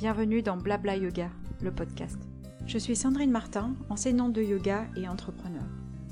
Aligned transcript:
Bienvenue 0.00 0.40
dans 0.40 0.56
Blabla 0.56 0.96
Yoga, 0.96 1.28
le 1.60 1.70
podcast. 1.70 2.16
Je 2.66 2.78
suis 2.78 2.96
Sandrine 2.96 3.30
Martin, 3.30 3.74
enseignante 3.90 4.32
de 4.32 4.40
yoga 4.40 4.86
et 4.96 5.06
entrepreneur. 5.06 5.62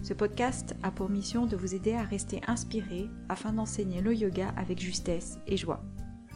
Ce 0.03 0.12
podcast 0.12 0.77
a 0.82 0.91
pour 0.91 1.09
mission 1.09 1.46
de 1.46 1.57
vous 1.57 1.75
aider 1.75 1.95
à 1.95 2.03
rester 2.03 2.43
inspiré 2.46 3.09
afin 3.30 3.54
d'enseigner 3.54 4.03
le 4.03 4.14
yoga 4.14 4.53
avec 4.59 4.79
justesse 4.79 5.38
et 5.46 5.56
joie. 5.56 5.82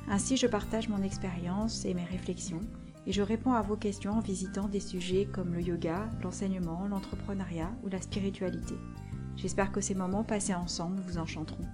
Ainsi, 0.09 0.39
je 0.39 0.47
partage 0.47 0.89
mon 0.89 1.03
expérience 1.03 1.85
et 1.85 1.93
mes 1.93 2.07
réflexions 2.07 2.63
et 3.07 3.13
je 3.13 3.21
réponds 3.21 3.53
à 3.53 3.61
vos 3.61 3.77
questions 3.77 4.13
en 4.13 4.21
visitant 4.21 4.69
des 4.69 4.81
sujets 4.81 5.29
comme 5.31 5.53
le 5.53 5.61
yoga, 5.61 6.09
l'enseignement, 6.23 6.89
l'entrepreneuriat 6.89 7.71
ou 7.85 7.91
la 7.91 8.01
spiritualité. 8.01 8.77
J'espère 9.37 9.73
que 9.73 9.83
ces 9.83 9.95
moments 9.95 10.25
passés 10.25 10.55
ensemble 10.55 11.03
vous 11.07 11.19
enchanteront. 11.19 11.69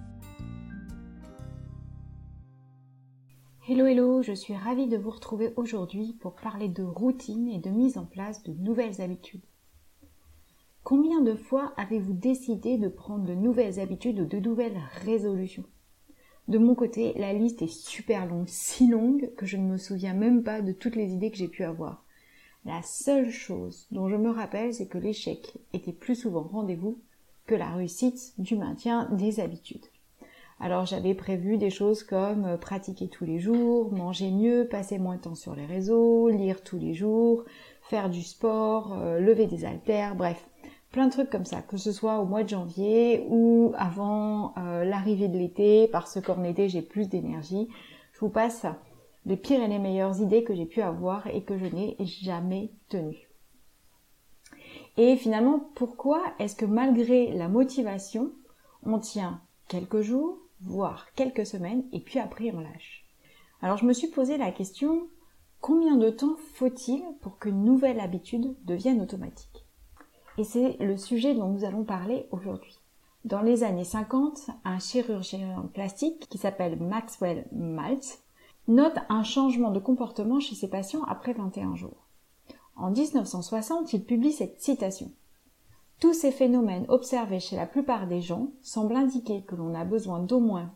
Hello 3.71 3.85
hello, 3.85 4.23
je 4.23 4.33
suis 4.33 4.55
ravie 4.55 4.87
de 4.87 4.97
vous 4.97 5.11
retrouver 5.11 5.53
aujourd'hui 5.55 6.17
pour 6.19 6.33
parler 6.33 6.69
de 6.69 6.81
routine 6.81 7.47
et 7.47 7.59
de 7.59 7.69
mise 7.69 7.99
en 7.99 8.05
place 8.05 8.41
de 8.41 8.51
nouvelles 8.51 8.99
habitudes. 8.99 9.45
Combien 10.83 11.21
de 11.21 11.35
fois 11.35 11.71
avez-vous 11.77 12.13
décidé 12.13 12.79
de 12.79 12.87
prendre 12.87 13.25
de 13.25 13.35
nouvelles 13.35 13.79
habitudes 13.79 14.21
ou 14.21 14.25
de 14.25 14.39
nouvelles 14.39 14.79
résolutions? 15.03 15.65
De 16.47 16.57
mon 16.57 16.73
côté, 16.73 17.13
la 17.15 17.31
liste 17.31 17.61
est 17.61 17.71
super 17.71 18.25
longue, 18.25 18.47
si 18.47 18.87
longue 18.87 19.29
que 19.35 19.45
je 19.45 19.57
ne 19.57 19.69
me 19.69 19.77
souviens 19.77 20.15
même 20.15 20.41
pas 20.41 20.63
de 20.63 20.71
toutes 20.71 20.95
les 20.95 21.13
idées 21.13 21.29
que 21.29 21.37
j'ai 21.37 21.47
pu 21.47 21.63
avoir. 21.63 22.03
La 22.65 22.81
seule 22.81 23.29
chose 23.29 23.85
dont 23.91 24.09
je 24.09 24.15
me 24.15 24.31
rappelle, 24.31 24.73
c'est 24.73 24.87
que 24.87 24.97
l'échec 24.97 25.59
était 25.73 25.93
plus 25.93 26.15
souvent 26.15 26.41
rendez-vous 26.41 26.97
que 27.45 27.53
la 27.53 27.69
réussite 27.69 28.33
du 28.39 28.55
maintien 28.55 29.07
des 29.11 29.39
habitudes. 29.39 29.85
Alors 30.61 30.85
j'avais 30.85 31.13
prévu 31.13 31.57
des 31.57 31.69
choses 31.69 32.03
comme 32.03 32.43
euh, 32.45 32.57
pratiquer 32.57 33.07
tous 33.07 33.23
les 33.23 33.39
jours, 33.39 33.93
manger 33.93 34.29
mieux, 34.29 34.67
passer 34.69 34.99
moins 34.99 35.15
de 35.15 35.21
temps 35.21 35.35
sur 35.35 35.55
les 35.55 35.65
réseaux, 35.65 36.27
lire 36.27 36.63
tous 36.63 36.77
les 36.77 36.93
jours, 36.93 37.45
faire 37.81 38.09
du 38.09 38.21
sport, 38.21 38.93
euh, 38.93 39.19
lever 39.19 39.47
des 39.47 39.63
haltères, 39.63 40.15
bref, 40.15 40.49
plein 40.91 41.07
de 41.07 41.13
trucs 41.13 41.29
comme 41.29 41.45
ça, 41.45 41.61
que 41.61 41.77
ce 41.77 41.93
soit 41.93 42.19
au 42.19 42.25
mois 42.25 42.43
de 42.43 42.49
janvier 42.49 43.25
ou 43.29 43.73
avant 43.77 44.53
euh, 44.57 44.83
l'arrivée 44.83 45.29
de 45.29 45.37
l'été, 45.37 45.87
parce 45.87 46.19
qu'en 46.19 46.43
été 46.43 46.67
j'ai 46.67 46.81
plus 46.81 47.07
d'énergie. 47.07 47.69
Je 48.11 48.19
vous 48.19 48.29
passe 48.29 48.65
les 49.25 49.37
pires 49.37 49.63
et 49.63 49.67
les 49.69 49.79
meilleures 49.79 50.19
idées 50.19 50.43
que 50.43 50.55
j'ai 50.55 50.65
pu 50.65 50.81
avoir 50.81 51.25
et 51.27 51.43
que 51.43 51.57
je 51.57 51.67
n'ai 51.67 51.95
jamais 51.99 52.73
tenues. 52.89 53.29
Et 54.97 55.15
finalement, 55.15 55.69
pourquoi 55.75 56.21
est-ce 56.39 56.57
que 56.57 56.65
malgré 56.65 57.31
la 57.31 57.47
motivation, 57.47 58.33
on 58.83 58.99
tient 58.99 59.39
quelques 59.69 60.01
jours, 60.01 60.37
voire 60.61 61.07
quelques 61.15 61.45
semaines, 61.45 61.83
et 61.91 61.99
puis 61.99 62.19
après 62.19 62.51
on 62.53 62.59
lâche. 62.59 63.05
Alors 63.61 63.77
je 63.77 63.85
me 63.85 63.93
suis 63.93 64.07
posé 64.07 64.37
la 64.37 64.51
question, 64.51 65.07
combien 65.61 65.95
de 65.95 66.09
temps 66.09 66.35
faut-il 66.53 67.03
pour 67.21 67.39
qu'une 67.39 67.63
nouvelle 67.63 67.99
habitude 67.99 68.55
devienne 68.65 69.01
automatique? 69.01 69.65
Et 70.37 70.43
c'est 70.43 70.77
le 70.79 70.97
sujet 70.97 71.35
dont 71.35 71.49
nous 71.49 71.65
allons 71.65 71.83
parler 71.83 72.27
aujourd'hui. 72.31 72.79
Dans 73.25 73.41
les 73.41 73.63
années 73.63 73.83
50, 73.83 74.49
un 74.63 74.79
chirurgien 74.79 75.69
plastique 75.73 76.29
qui 76.29 76.37
s'appelle 76.37 76.79
Maxwell 76.79 77.45
Maltz 77.51 78.23
note 78.69 78.97
un 79.09 79.23
changement 79.23 79.71
de 79.71 79.79
comportement 79.79 80.39
chez 80.39 80.55
ses 80.55 80.69
patients 80.69 81.03
après 81.03 81.33
21 81.33 81.75
jours. 81.75 82.07
En 82.77 82.91
1960, 82.91 83.91
il 83.91 84.05
publie 84.05 84.31
cette 84.31 84.61
citation. 84.61 85.11
Tous 85.99 86.13
ces 86.13 86.31
phénomènes 86.31 86.85
observés 86.87 87.41
chez 87.41 87.57
la 87.57 87.65
plupart 87.65 88.07
des 88.07 88.21
gens 88.21 88.47
semblent 88.61 88.95
indiquer 88.95 89.41
que 89.43 89.55
l'on 89.55 89.75
a 89.75 89.83
besoin 89.83 90.19
d'au 90.19 90.39
moins 90.39 90.71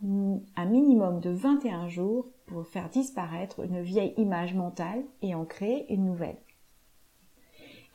un 0.57 0.65
minimum 0.65 1.21
de 1.21 1.29
21 1.29 1.87
jours 1.87 2.27
pour 2.45 2.67
faire 2.67 2.89
disparaître 2.89 3.61
une 3.61 3.81
vieille 3.81 4.13
image 4.17 4.53
mentale 4.53 5.05
et 5.21 5.33
en 5.33 5.45
créer 5.45 5.91
une 5.93 6.03
nouvelle. 6.03 6.37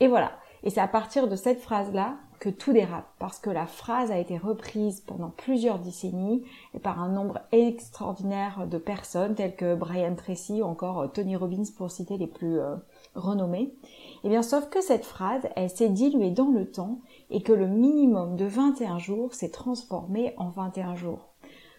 Et 0.01 0.09
voilà. 0.09 0.33
Et 0.63 0.71
c'est 0.71 0.81
à 0.81 0.89
partir 0.89 1.29
de 1.29 1.37
cette 1.37 1.61
phrase-là 1.61 2.17
que 2.41 2.49
tout 2.49 2.73
dérape, 2.73 3.09
parce 3.19 3.39
que 3.39 3.51
la 3.51 3.67
phrase 3.67 4.11
a 4.11 4.19
été 4.19 4.39
reprise 4.39 5.01
pendant 5.01 5.31
plusieurs 5.31 5.79
décennies 5.79 6.45
par 6.83 7.01
un 7.01 7.09
nombre 7.09 7.41
extraordinaire 7.53 8.67
de 8.69 8.79
personnes, 8.79 9.35
telles 9.35 9.57
que 9.57 9.75
Brian 9.75 10.15
Tracy 10.15 10.63
ou 10.63 10.65
encore 10.65 11.11
Tony 11.13 11.37
Robbins 11.37 11.65
pour 11.77 11.91
citer 11.91 12.17
les 12.17 12.27
plus 12.27 12.61
euh, 12.61 12.77
renommés. 13.15 13.63
Et 13.63 14.21
eh 14.25 14.29
bien, 14.29 14.43
sauf 14.43 14.69
que 14.69 14.81
cette 14.81 15.05
phrase, 15.05 15.49
elle 15.57 15.71
s'est 15.71 15.89
diluée 15.89 16.31
dans 16.31 16.51
le 16.51 16.71
temps 16.71 17.01
et 17.31 17.43
que 17.43 17.53
le 17.53 17.67
minimum 17.67 18.37
de 18.37 18.45
21 18.45 18.99
jours 18.99 19.35
s'est 19.35 19.51
transformé 19.51 20.35
en 20.37 20.49
21 20.49 20.95
jours. 20.95 21.29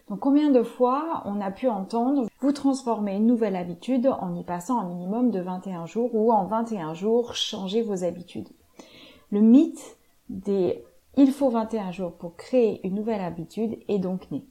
Donc 0.10 0.20
combien 0.20 0.50
de 0.50 0.64
fois 0.64 1.22
on 1.26 1.40
a 1.40 1.52
pu 1.52 1.68
entendre 1.68 2.28
vous 2.40 2.52
transformer 2.52 3.16
une 3.16 3.28
nouvelle 3.28 3.56
habitude 3.56 4.08
en 4.08 4.34
y 4.36 4.44
passant 4.44 4.80
un 4.80 4.88
minimum 4.88 5.30
de 5.30 5.40
21 5.40 5.86
jours 5.86 6.10
ou 6.14 6.32
en 6.32 6.46
21 6.46 6.94
jours 6.96 7.36
changer 7.36 7.82
vos 7.82 8.04
habitudes. 8.04 8.50
Le 9.32 9.42
mythe 9.42 9.98
des 10.30 10.84
il 11.18 11.32
faut 11.32 11.50
21 11.50 11.92
jours 11.92 12.14
pour 12.14 12.36
créer 12.36 12.86
une 12.88 12.96
nouvelle 12.96 13.22
habitude 13.22 13.78
est 13.88 14.00
donc 14.00 14.32
né. 14.32 14.46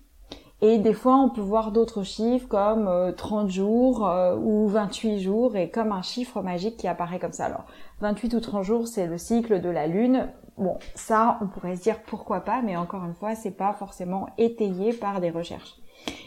Et 0.60 0.78
des 0.78 0.92
fois, 0.92 1.16
on 1.16 1.30
peut 1.30 1.41
voir 1.41 1.70
d'autres 1.70 2.03
chiffres 2.03 2.48
comme 2.48 3.15
30 3.16 3.47
euh, 3.47 3.48
jours 3.48 4.09
euh, 4.09 4.36
ou 4.36 4.66
28 4.66 5.20
jours 5.20 5.56
et 5.56 5.70
comme 5.70 5.92
un 5.92 6.03
chiffre 6.03 6.42
magique 6.42 6.76
qui 6.76 6.88
apparaît 6.88 7.20
comme 7.20 7.32
ça. 7.32 7.47
Alors, 7.47 7.65
28 8.00 8.34
ou 8.34 8.41
30 8.41 8.65
jours, 8.65 8.88
c'est 8.88 9.06
le 9.06 9.19
cycle 9.19 9.60
de 9.60 9.69
la 9.69 9.86
Lune. 9.86 10.28
Bon, 10.59 10.77
ça, 10.97 11.39
on 11.41 11.47
pourrait 11.47 11.77
se 11.77 11.83
dire 11.83 12.03
pourquoi 12.03 12.41
pas, 12.41 12.63
mais 12.63 12.77
encore 12.77 13.05
une 13.05 13.15
fois, 13.15 13.37
c'est 13.37 13.53
pas 13.53 13.73
forcément 13.73 14.27
étayé 14.39 14.93
par 14.93 15.21
des 15.21 15.31
recherches. 15.31 15.77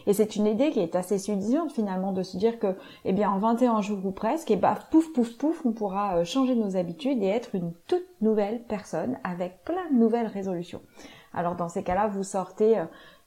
Et 0.08 0.14
c'est 0.14 0.36
une 0.36 0.48
idée 0.48 0.72
qui 0.72 0.80
est 0.80 0.96
assez 0.96 1.18
séduisante 1.18 1.72
finalement 1.72 2.12
de 2.14 2.24
se 2.24 2.38
dire 2.38 2.58
que, 2.60 2.76
eh 3.06 3.14
bien, 3.14 3.30
en 3.30 3.40
21 3.40 3.82
jours 3.82 4.06
ou 4.06 4.12
presque, 4.12 4.50
et 4.50 4.56
bah, 4.56 4.78
pouf, 4.90 5.12
pouf, 5.14 5.38
pouf, 5.38 5.66
on 5.66 5.72
pourra 5.74 6.18
euh, 6.18 6.24
changer 6.24 6.56
nos 6.56 6.78
habitudes 6.78 7.22
et 7.22 7.28
être 7.28 7.56
une 7.56 7.74
toute 7.88 8.08
nouvelle 8.22 8.64
personne 8.64 9.18
avec 9.24 9.64
plein 9.64 9.90
de 9.92 9.98
nouvelles 9.98 10.28
résolutions. 10.28 10.82
Alors 11.34 11.56
dans 11.56 11.70
ces 11.70 11.84
cas-là, 11.84 12.08
vous 12.08 12.24
sortez 12.24 12.78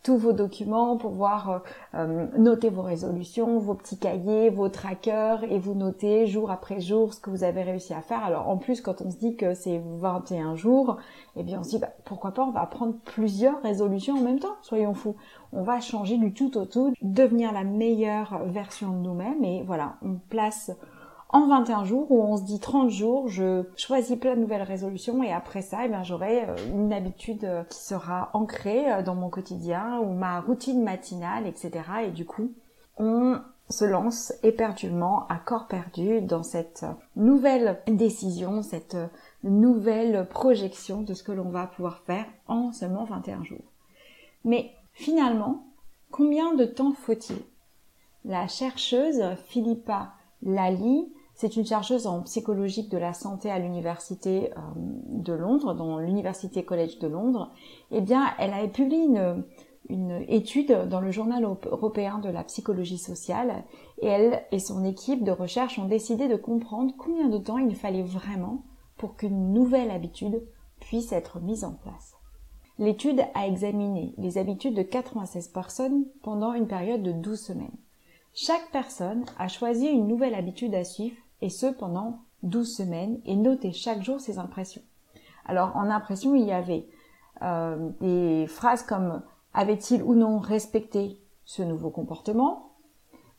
tous 0.05 0.19
vos 0.19 0.35
documents 0.35 0.97
pour 0.99 1.13
voir 1.13 1.51
euh, 1.51 1.59
euh, 1.95 2.27
noter 2.39 2.69
vos 2.69 2.83
résolutions, 2.83 3.59
vos 3.59 3.75
petits 3.75 3.99
cahiers, 3.99 4.51
vos 4.51 4.69
trackers 4.69 5.43
et 5.45 5.59
vous 5.59 5.75
notez 5.75 6.27
jour 6.27 6.51
après 6.51 6.81
jour 6.81 7.15
ce 7.15 7.21
que 7.21 7.31
vous 7.31 7.43
avez 7.43 7.63
réussi 7.63 7.95
à 7.95 8.03
faire. 8.03 8.23
Alors 8.23 8.49
en 8.49 8.59
plus 8.59 8.83
quand 8.83 9.01
on 9.01 9.11
se 9.11 9.17
dit 9.17 9.35
que 9.35 9.55
c'est 9.55 9.83
21 9.83 10.57
jours, 10.57 10.99
eh 11.37 11.43
bien 11.43 11.61
on 11.61 11.65
se 11.65 11.71
dit 11.71 11.79
bah, 11.79 11.89
pourquoi 12.05 12.33
pas 12.33 12.45
on 12.45 12.53
va 12.53 12.67
prendre 12.67 12.95
plusieurs 13.05 13.61
résolutions 13.63 14.19
en 14.19 14.21
même 14.21 14.39
temps, 14.39 14.57
soyons 14.63 14.95
fous. 14.95 15.17
On 15.55 15.63
va 15.63 15.81
changer 15.81 16.19
du 16.19 16.35
tout 16.35 16.57
au 16.59 16.67
tout, 16.67 16.93
devenir 17.01 17.53
la 17.53 17.65
meilleure 17.65 18.43
version 18.45 18.91
de 18.91 18.99
nous-mêmes 18.99 19.43
et 19.43 19.63
voilà, 19.63 19.95
on 20.03 20.17
place 20.29 20.71
en 21.35 21.49
21 21.49 21.85
jours 21.85 22.13
où 22.13 22.23
on 22.23 22.37
se 22.37 22.45
dit 22.45 22.61
30 22.61 22.91
jours, 22.91 23.27
je 23.27 23.65
choisis 23.77 24.17
plein 24.17 24.37
de 24.37 24.41
nouvelles 24.41 24.63
résolutions 24.63 25.21
et 25.25 25.33
après 25.33 25.63
ça, 25.63 25.85
eh 25.85 25.91
j'aurai 26.05 26.49
euh, 26.49 26.57
une 26.73 26.93
habitude 26.93 27.43
euh, 27.43 27.65
qui 27.65 27.81
sera 27.81 28.31
ancrée 28.35 28.89
euh, 28.89 29.03
dans 29.03 29.17
mon 29.17 29.31
quotidien 29.31 29.99
ou 29.99 30.15
ma 30.15 30.41
routine 30.41 30.85
matinale, 30.85 31.49
etc. 31.49 31.73
Et 32.05 32.11
du 32.13 32.25
coup, 32.25 32.53
on 32.99 33.41
se 33.69 33.85
lance 33.85 34.33
éperdument 34.45 35.27
à 35.27 35.39
corps 35.39 35.67
perdu 35.67 36.21
dans 36.21 36.45
cette 36.45 36.87
nouvelle 37.17 37.81
décision, 37.89 38.63
cette 38.63 38.97
nouvelle 39.43 40.29
projection 40.29 41.03
de 41.03 41.15
ce 41.15 41.25
que 41.25 41.33
l'on 41.33 41.51
va 41.51 41.67
pouvoir 41.67 41.99
faire 42.07 42.27
en 42.47 42.73
seulement 42.73 43.07
21 43.07 43.43
jours. 43.43 43.73
Mais 44.45 44.71
finalement, 44.93 45.67
combien 46.13 46.55
de 46.55 46.65
temps 46.65 46.93
faut-il? 46.93 47.39
La 48.25 48.47
chercheuse 48.47 49.21
Philippa 49.49 50.13
Lally 50.45 51.09
c'est 51.35 51.57
une 51.57 51.67
chercheuse 51.67 52.07
en 52.07 52.23
psychologie 52.23 52.87
de 52.87 52.99
la 52.99 53.13
santé 53.13 53.51
à 53.51 53.59
l'université 53.59 54.53
euh, 54.53 54.61
de 54.77 55.33
Londres, 55.33 55.75
dans 55.75 55.99
l'Université 55.99 56.65
College 56.65 56.99
de 57.01 57.09
Londres. 57.09 57.51
Eh 57.91 58.01
bien, 58.01 58.27
elle 58.39 58.53
a 58.53 58.67
publié 58.69 59.05
une, 59.05 59.45
une 59.89 60.25
étude 60.29 60.89
dans 60.89 61.01
le 61.01 61.11
journal 61.11 61.45
européen 61.45 62.19
de 62.19 62.29
la 62.29 62.45
psychologie 62.45 62.99
sociale 62.99 63.65
et 64.01 64.07
elle 64.07 64.43
et 64.53 64.59
son 64.59 64.85
équipe 64.85 65.25
de 65.25 65.33
recherche 65.33 65.79
ont 65.79 65.87
décidé 65.87 66.29
de 66.29 66.37
comprendre 66.37 66.95
combien 66.97 67.29
de 67.29 67.39
temps 67.39 67.59
il 67.59 67.75
fallait 67.75 68.03
vraiment 68.03 68.63
pour 68.97 69.17
qu'une 69.17 69.53
nouvelle 69.53 69.91
habitude 69.91 70.43
puisse 70.81 71.13
être 71.13 71.41
mise 71.41 71.65
en 71.65 71.73
place. 71.73 72.15
L'étude 72.79 73.23
a 73.35 73.47
examiné 73.47 74.15
les 74.19 74.39
habitudes 74.39 74.75
de 74.75 74.83
96 74.83 75.49
personnes 75.49 76.07
pendant 76.23 76.55
une 76.55 76.67
période 76.67 77.03
de 77.03 77.13
12 77.13 77.41
semaines. 77.41 77.77
Chaque 78.33 78.71
personne 78.73 79.25
a 79.39 79.47
choisi 79.47 79.87
une 79.87 80.09
nouvelle 80.09 80.35
habitude 80.35 80.75
à 80.75 80.83
suivre 80.83 81.17
et 81.41 81.51
ce 81.51 81.67
pendant 81.67 82.21
12 82.43 82.77
semaines, 82.77 83.21
et 83.25 83.37
noter 83.37 83.73
chaque 83.73 84.03
jour 84.03 84.21
ses 84.21 84.39
impressions. 84.39 84.83
Alors 85.47 85.77
en 85.77 85.91
impression, 85.91 86.35
il 86.35 86.45
y 86.45 86.53
avait 86.53 86.87
euh, 87.43 87.91
des 88.01 88.47
phrases 88.47 88.83
comme 88.83 89.23
avait-il 89.53 90.03
ou 90.03 90.15
non 90.15 90.39
respecté 90.39 91.21
ce 91.45 91.63
nouveau 91.63 91.91
comportement? 91.91 92.73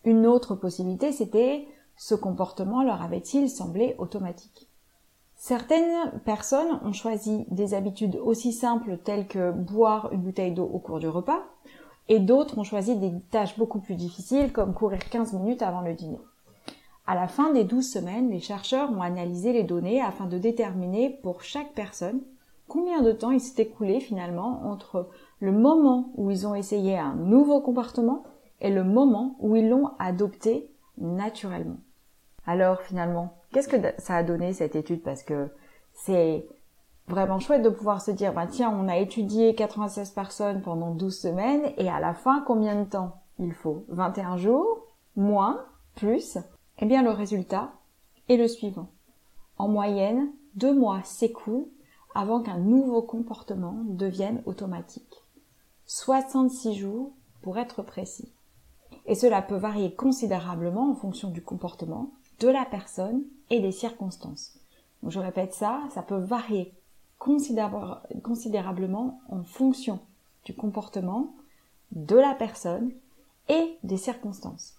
Une 0.04 0.26
autre 0.26 0.56
possibilité, 0.56 1.12
c'était 1.12 1.68
ce 1.98 2.16
comportement 2.16 2.84
leur 2.84 3.02
avait-il 3.02 3.50
semblé 3.50 3.96
automatique? 3.98 4.70
Certaines 5.36 6.20
personnes 6.24 6.80
ont 6.84 6.94
choisi 6.94 7.46
des 7.50 7.74
habitudes 7.74 8.16
aussi 8.16 8.54
simples 8.54 8.98
telles 8.98 9.28
que 9.28 9.52
boire 9.52 10.12
une 10.12 10.22
bouteille 10.22 10.54
d'eau 10.54 10.70
au 10.72 10.80
cours 10.80 11.00
du 11.00 11.08
repas, 11.08 11.44
et 12.08 12.20
d'autres 12.20 12.58
ont 12.58 12.64
choisi 12.64 12.96
des 12.96 13.12
tâches 13.32 13.58
beaucoup 13.58 13.80
plus 13.80 13.96
difficiles 13.96 14.54
comme 14.54 14.74
courir 14.74 15.00
15 15.10 15.34
minutes 15.34 15.62
avant 15.62 15.82
le 15.82 15.94
dîner. 15.94 16.20
À 17.08 17.14
la 17.14 17.28
fin 17.28 17.54
des 17.54 17.64
12 17.64 17.88
semaines, 17.88 18.32
les 18.32 18.40
chercheurs 18.40 18.92
ont 18.92 19.02
analysé 19.02 19.54
les 19.54 19.64
données 19.64 20.02
afin 20.02 20.26
de 20.26 20.40
déterminer 20.40 21.12
pour 21.22 21.44
chaque 21.44 21.74
personne 21.74 22.22
combien 22.68 23.04
de 23.04 23.12
temps 23.12 23.30
il 23.30 23.40
s'est 23.40 23.62
écoulé 23.62 24.00
finalement 24.00 24.64
entre 24.66 25.10
le 25.40 25.52
moment 25.52 26.12
où 26.16 26.32
ils 26.32 26.48
ont 26.48 26.56
essayé 26.56 26.98
un 26.98 27.14
nouveau 27.14 27.62
comportement 27.62 28.24
et 28.60 28.72
le 28.72 28.84
moment 28.84 29.36
où 29.40 29.56
ils 29.56 29.70
l'ont 29.70 29.92
adopté 30.00 30.68
naturellement. 30.98 31.78
Alors 32.48 32.82
finalement, 32.82 33.38
qu'est-ce 33.54 33.68
que 33.68 33.78
ça 34.00 34.16
a 34.16 34.24
donné 34.24 34.54
cette 34.54 34.76
étude? 34.76 35.04
Parce 35.04 35.22
que 35.22 35.50
c'est 35.94 36.48
vraiment 37.08 37.40
chouette 37.40 37.62
de 37.62 37.70
pouvoir 37.70 38.02
se 38.02 38.10
dire, 38.10 38.34
bah, 38.34 38.48
tiens, 38.50 38.76
on 38.76 38.88
a 38.88 38.98
étudié 38.98 39.54
96 39.54 40.10
personnes 40.10 40.62
pendant 40.64 40.90
12 40.90 41.16
semaines 41.16 41.72
et 41.78 41.88
à 41.88 42.00
la 42.00 42.16
fin, 42.16 42.44
combien 42.48 42.82
de 42.82 42.90
temps? 42.90 43.22
Il 43.38 43.54
faut 43.54 43.86
21 43.90 44.38
jours, 44.38 44.88
moins, 45.16 45.66
plus 45.96 46.40
Eh 46.80 46.86
bien, 46.86 47.04
le 47.04 47.12
résultat 47.12 47.74
est 48.28 48.38
le 48.38 48.48
suivant. 48.48 48.90
En 49.58 49.68
moyenne, 49.68 50.32
deux 50.56 50.74
mois 50.74 51.02
s'écoulent 51.04 51.68
avant 52.14 52.42
qu'un 52.42 52.58
nouveau 52.58 53.02
comportement 53.02 53.78
devienne 53.86 54.42
automatique. 54.46 55.24
66 55.86 56.76
jours 56.76 57.12
pour 57.42 57.58
être 57.58 57.84
précis. 57.84 58.32
Et 59.06 59.16
cela 59.16 59.42
peut 59.42 59.56
varier 59.56 59.94
considérablement 59.94 60.92
en 60.92 60.96
fonction 60.96 61.30
du 61.30 61.42
comportement, 61.42 62.12
de 62.40 62.48
la 62.48 62.66
personne 62.66 63.24
et 63.50 63.60
des 63.60 63.72
circonstances. 63.72 64.58
Je 65.08 65.20
répète 65.20 65.54
ça, 65.54 65.82
ça 65.94 66.02
peut 66.02 66.18
varier 66.18 66.74
considérablement 67.20 69.22
en 69.30 69.44
fonction 69.44 70.00
du 70.44 70.56
comportement, 70.56 71.36
de 71.92 72.16
la 72.16 72.34
personne 72.34 72.92
et 73.50 73.78
des 73.84 73.98
circonstances. 73.98 74.74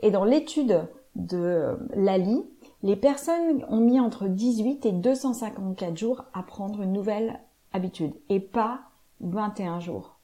Et 0.00 0.10
dans 0.10 0.24
l'étude 0.24 0.88
de 1.16 1.76
Lali, 1.94 2.44
les 2.82 2.96
personnes 2.96 3.64
ont 3.68 3.80
mis 3.80 3.98
entre 3.98 4.28
18 4.28 4.86
et 4.86 4.92
254 4.92 5.96
jours 5.96 6.24
à 6.34 6.42
prendre 6.42 6.82
une 6.82 6.92
nouvelle 6.92 7.40
habitude 7.72 8.12
et 8.28 8.40
pas 8.40 8.80
21 9.20 9.80
jours. 9.80 10.16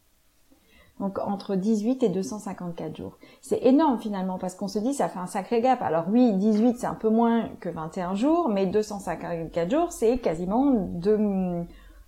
Donc 1.01 1.19
entre 1.19 1.57
18 1.57 2.03
et 2.05 2.09
254 2.11 2.97
jours. 2.97 3.19
C'est 3.41 3.65
énorme 3.65 3.99
finalement 3.99 4.39
parce 4.39 4.55
qu'on 4.55 4.69
se 4.69 4.79
dit 4.79 4.95
ça 4.95 5.09
fait 5.09 5.19
un 5.19 5.27
sacré 5.27 5.61
gap. 5.61 5.83
Alors 5.83 6.05
oui, 6.09 6.35
18 6.35 6.79
c'est 6.79 6.87
un 6.87 6.95
peu 6.95 7.09
moins 7.09 7.49
que 7.61 7.71
21 7.71 8.15
jours, 8.15 8.49
mais 8.49 8.67
254 8.67 9.71
jours 9.71 9.91
c'est 9.91 10.19
quasiment 10.19 10.91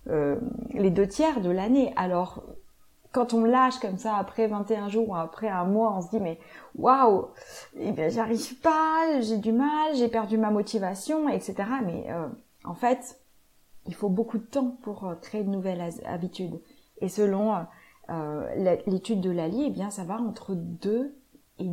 euh, 0.07 0.37
les 0.73 0.91
deux 0.91 1.07
tiers 1.07 1.41
de 1.41 1.49
l'année. 1.49 1.91
Alors 1.97 2.43
quand 3.15 3.33
on 3.33 3.45
lâche 3.45 3.79
comme 3.79 3.97
ça 3.97 4.17
après 4.17 4.45
21 4.45 4.89
jours 4.89 5.09
ou 5.09 5.15
après 5.15 5.47
un 5.47 5.63
mois, 5.63 5.95
on 5.95 6.01
se 6.01 6.09
dit 6.09 6.19
mais 6.19 6.37
waouh, 6.75 7.27
eh 7.79 7.93
bien 7.93 8.09
j'arrive 8.09 8.59
pas, 8.59 9.21
j'ai 9.21 9.37
du 9.37 9.53
mal, 9.53 9.95
j'ai 9.95 10.09
perdu 10.09 10.37
ma 10.37 10.51
motivation, 10.51 11.29
etc. 11.29 11.55
Mais 11.85 12.07
euh, 12.09 12.27
en 12.65 12.73
fait, 12.73 13.21
il 13.87 13.95
faut 13.95 14.09
beaucoup 14.09 14.37
de 14.37 14.43
temps 14.43 14.77
pour 14.81 15.05
euh, 15.05 15.15
créer 15.15 15.45
de 15.45 15.49
nouvelles 15.49 15.93
habitudes. 16.05 16.59
Et 16.99 17.07
selon 17.07 17.55
euh, 18.09 18.79
l'étude 18.85 19.21
de 19.21 19.29
Lali, 19.29 19.63
eh 19.67 19.71
bien, 19.71 19.91
ça 19.91 20.03
va 20.03 20.19
entre 20.19 20.53
2 20.53 21.15
et, 21.59 21.69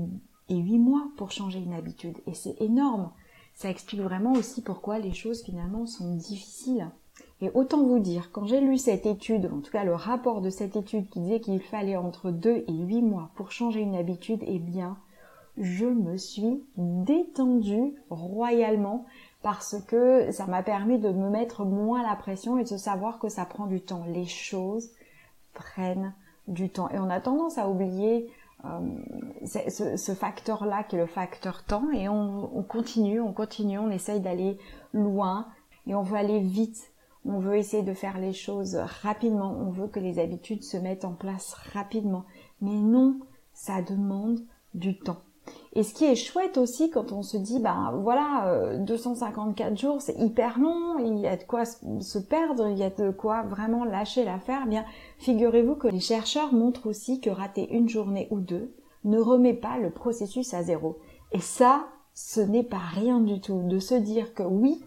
et 0.48 0.56
8 0.56 0.78
mois 0.78 1.08
pour 1.16 1.32
changer 1.32 1.58
une 1.58 1.74
habitude. 1.74 2.18
Et 2.28 2.34
c'est 2.34 2.54
énorme. 2.60 3.10
Ça 3.54 3.68
explique 3.68 4.00
vraiment 4.00 4.32
aussi 4.34 4.62
pourquoi 4.62 5.00
les 5.00 5.12
choses 5.12 5.42
finalement 5.42 5.86
sont 5.86 6.14
difficiles. 6.14 6.88
Et 7.42 7.50
autant 7.54 7.82
vous 7.82 7.98
dire, 7.98 8.30
quand 8.30 8.46
j'ai 8.46 8.60
lu 8.60 8.78
cette 8.78 9.04
étude, 9.04 9.50
en 9.52 9.60
tout 9.60 9.72
cas 9.72 9.82
le 9.82 9.94
rapport 9.94 10.40
de 10.40 10.48
cette 10.48 10.76
étude 10.76 11.08
qui 11.10 11.20
disait 11.20 11.40
qu'il 11.40 11.60
fallait 11.60 11.96
entre 11.96 12.30
2 12.30 12.64
et 12.68 12.72
8 12.72 13.02
mois 13.02 13.30
pour 13.34 13.50
changer 13.50 13.80
une 13.80 13.96
habitude, 13.96 14.42
eh 14.46 14.60
bien, 14.60 14.96
je 15.58 15.86
me 15.86 16.16
suis 16.16 16.62
détendue 16.76 17.94
royalement 18.10 19.04
parce 19.42 19.76
que 19.88 20.30
ça 20.30 20.46
m'a 20.46 20.62
permis 20.62 20.98
de 20.98 21.10
me 21.10 21.28
mettre 21.28 21.64
moins 21.64 22.02
la 22.02 22.14
pression 22.14 22.58
et 22.58 22.62
de 22.62 22.76
savoir 22.76 23.18
que 23.18 23.28
ça 23.28 23.44
prend 23.44 23.66
du 23.66 23.80
temps. 23.80 24.04
Les 24.06 24.26
choses 24.26 24.90
prennent 25.52 26.14
du 26.46 26.70
temps. 26.70 26.88
Et 26.90 26.98
on 26.98 27.10
a 27.10 27.20
tendance 27.20 27.58
à 27.58 27.68
oublier 27.68 28.30
euh, 28.64 28.78
ce, 29.44 30.14
facteur-là 30.14 30.84
qui 30.84 30.94
est 30.94 31.00
le 31.00 31.06
facteur 31.06 31.64
temps 31.64 31.90
et 31.92 32.08
on, 32.08 32.62
continue, 32.62 33.20
on 33.20 33.32
continue, 33.32 33.78
on 33.78 33.90
essaye 33.90 34.20
d'aller 34.20 34.58
loin 34.92 35.48
et 35.88 35.94
on 35.96 36.02
veut 36.02 36.16
aller 36.16 36.38
vite. 36.38 36.91
On 37.24 37.38
veut 37.38 37.56
essayer 37.56 37.82
de 37.82 37.94
faire 37.94 38.19
les 38.19 38.32
choses 38.32 38.76
rapidement. 39.02 39.56
On 39.58 39.70
veut 39.70 39.88
que 39.88 40.00
les 40.00 40.19
habitudes 40.19 40.64
se 40.64 40.76
mettent 40.76 41.04
en 41.04 41.12
place 41.12 41.54
rapidement. 41.72 42.24
Mais 42.60 42.74
non, 42.74 43.20
ça 43.54 43.82
demande 43.82 44.40
du 44.74 44.98
temps. 44.98 45.22
Et 45.74 45.82
ce 45.82 45.94
qui 45.94 46.04
est 46.04 46.14
chouette 46.14 46.58
aussi 46.58 46.90
quand 46.90 47.12
on 47.12 47.22
se 47.22 47.36
dit, 47.36 47.58
ben 47.58 47.92
voilà, 48.02 48.76
254 48.78 49.72
euh, 49.72 49.76
jours, 49.76 50.00
c'est 50.00 50.19
hyper 50.19 50.58
long, 50.58 50.98
il 50.98 51.19
y 51.19 51.26
a 51.26 51.36
de 51.36 51.42
quoi 51.42 51.64
se 51.64 52.19
perdre, 52.19 52.69
il 52.69 52.78
y 52.78 52.84
a 52.84 52.90
de 52.90 53.10
quoi 53.10 53.42
vraiment 53.42 53.84
lâcher 53.84 54.25
l'affaire, 54.25 54.62
eh 54.66 54.68
bien 54.68 54.84
figurez-vous 55.18 55.75
que 55.75 55.88
les 55.88 56.00
chercheurs 56.00 56.52
montrent 56.52 56.86
aussi 56.86 57.20
que 57.20 57.30
rater 57.30 57.72
une 57.75 57.88
journée 57.88 58.28
ou 58.30 58.38
deux 58.38 58.72
ne 59.04 59.18
remet 59.18 59.54
pas 59.54 59.78
le 59.78 59.90
processus 59.90 60.54
à 60.54 60.62
zéro. 60.62 60.98
Et 61.32 61.40
ça, 61.40 61.88
ce 62.14 62.40
n'est 62.40 62.62
pas 62.62 62.76
rien 62.94 63.20
du 63.20 63.40
tout 63.40 63.62
de 63.66 63.78
se 63.78 63.94
dire 63.94 64.34
que 64.34 64.42
oui, 64.42 64.84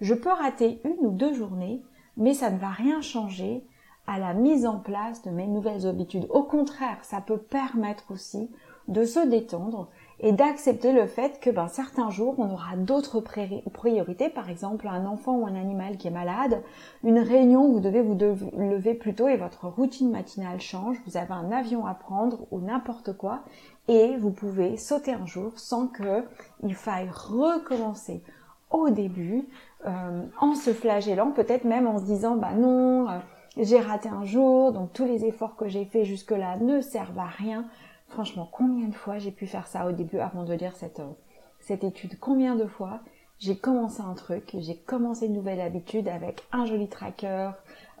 je 0.00 0.14
peux 0.14 0.30
rater 0.30 0.80
une 0.84 1.06
ou 1.06 1.10
deux 1.10 1.34
journées, 1.34 1.82
mais 2.16 2.34
ça 2.34 2.50
ne 2.50 2.58
va 2.58 2.70
rien 2.70 3.00
changer 3.00 3.64
à 4.06 4.18
la 4.18 4.34
mise 4.34 4.66
en 4.66 4.78
place 4.78 5.22
de 5.22 5.30
mes 5.30 5.46
nouvelles 5.46 5.86
habitudes. 5.86 6.26
Au 6.30 6.42
contraire, 6.42 6.98
ça 7.02 7.20
peut 7.20 7.38
permettre 7.38 8.10
aussi 8.10 8.50
de 8.88 9.04
se 9.04 9.20
détendre 9.20 9.88
et 10.18 10.32
d'accepter 10.32 10.92
le 10.92 11.06
fait 11.06 11.40
que 11.40 11.48
ben, 11.48 11.68
certains 11.68 12.10
jours, 12.10 12.34
on 12.38 12.50
aura 12.50 12.76
d'autres 12.76 13.20
priorités, 13.20 14.28
par 14.28 14.50
exemple 14.50 14.88
un 14.88 15.06
enfant 15.06 15.36
ou 15.36 15.46
un 15.46 15.54
animal 15.54 15.96
qui 15.96 16.08
est 16.08 16.10
malade, 16.10 16.62
une 17.04 17.20
réunion 17.20 17.66
où 17.66 17.74
vous 17.74 17.80
devez 17.80 18.02
vous 18.02 18.18
lever 18.58 18.94
plus 18.94 19.14
tôt 19.14 19.28
et 19.28 19.36
votre 19.36 19.68
routine 19.68 20.10
matinale 20.10 20.60
change, 20.60 20.96
vous 21.06 21.16
avez 21.16 21.32
un 21.32 21.52
avion 21.52 21.86
à 21.86 21.94
prendre 21.94 22.46
ou 22.50 22.60
n'importe 22.60 23.16
quoi, 23.16 23.44
et 23.88 24.16
vous 24.16 24.30
pouvez 24.30 24.76
sauter 24.76 25.12
un 25.12 25.26
jour 25.26 25.52
sans 25.56 25.86
qu'il 25.86 26.74
faille 26.74 27.08
recommencer 27.10 28.22
au 28.70 28.90
début, 28.90 29.48
en 29.84 30.54
se 30.54 30.72
flagellant, 30.72 31.30
peut-être 31.30 31.64
même 31.64 31.86
en 31.86 31.98
se 31.98 32.04
disant, 32.04 32.36
bah 32.36 32.52
non, 32.52 33.08
euh, 33.08 33.18
j'ai 33.56 33.80
raté 33.80 34.08
un 34.08 34.24
jour, 34.24 34.72
donc 34.72 34.92
tous 34.92 35.04
les 35.04 35.24
efforts 35.24 35.56
que 35.56 35.68
j'ai 35.68 35.84
faits 35.84 36.04
jusque-là 36.04 36.56
ne 36.58 36.80
servent 36.80 37.18
à 37.18 37.26
rien. 37.26 37.66
Franchement, 38.08 38.48
combien 38.50 38.88
de 38.88 38.94
fois 38.94 39.18
j'ai 39.18 39.30
pu 39.30 39.46
faire 39.46 39.66
ça 39.66 39.86
au 39.86 39.92
début 39.92 40.18
avant 40.18 40.44
de 40.44 40.52
lire 40.52 40.76
cette, 40.76 41.00
euh, 41.00 41.12
cette 41.60 41.84
étude? 41.84 42.18
Combien 42.18 42.56
de 42.56 42.66
fois 42.66 43.00
j'ai 43.38 43.56
commencé 43.56 44.02
un 44.02 44.12
truc, 44.12 44.54
j'ai 44.58 44.76
commencé 44.76 45.26
une 45.26 45.32
nouvelle 45.32 45.62
habitude 45.62 46.08
avec 46.08 46.42
un 46.52 46.66
joli 46.66 46.88
tracker, 46.88 47.52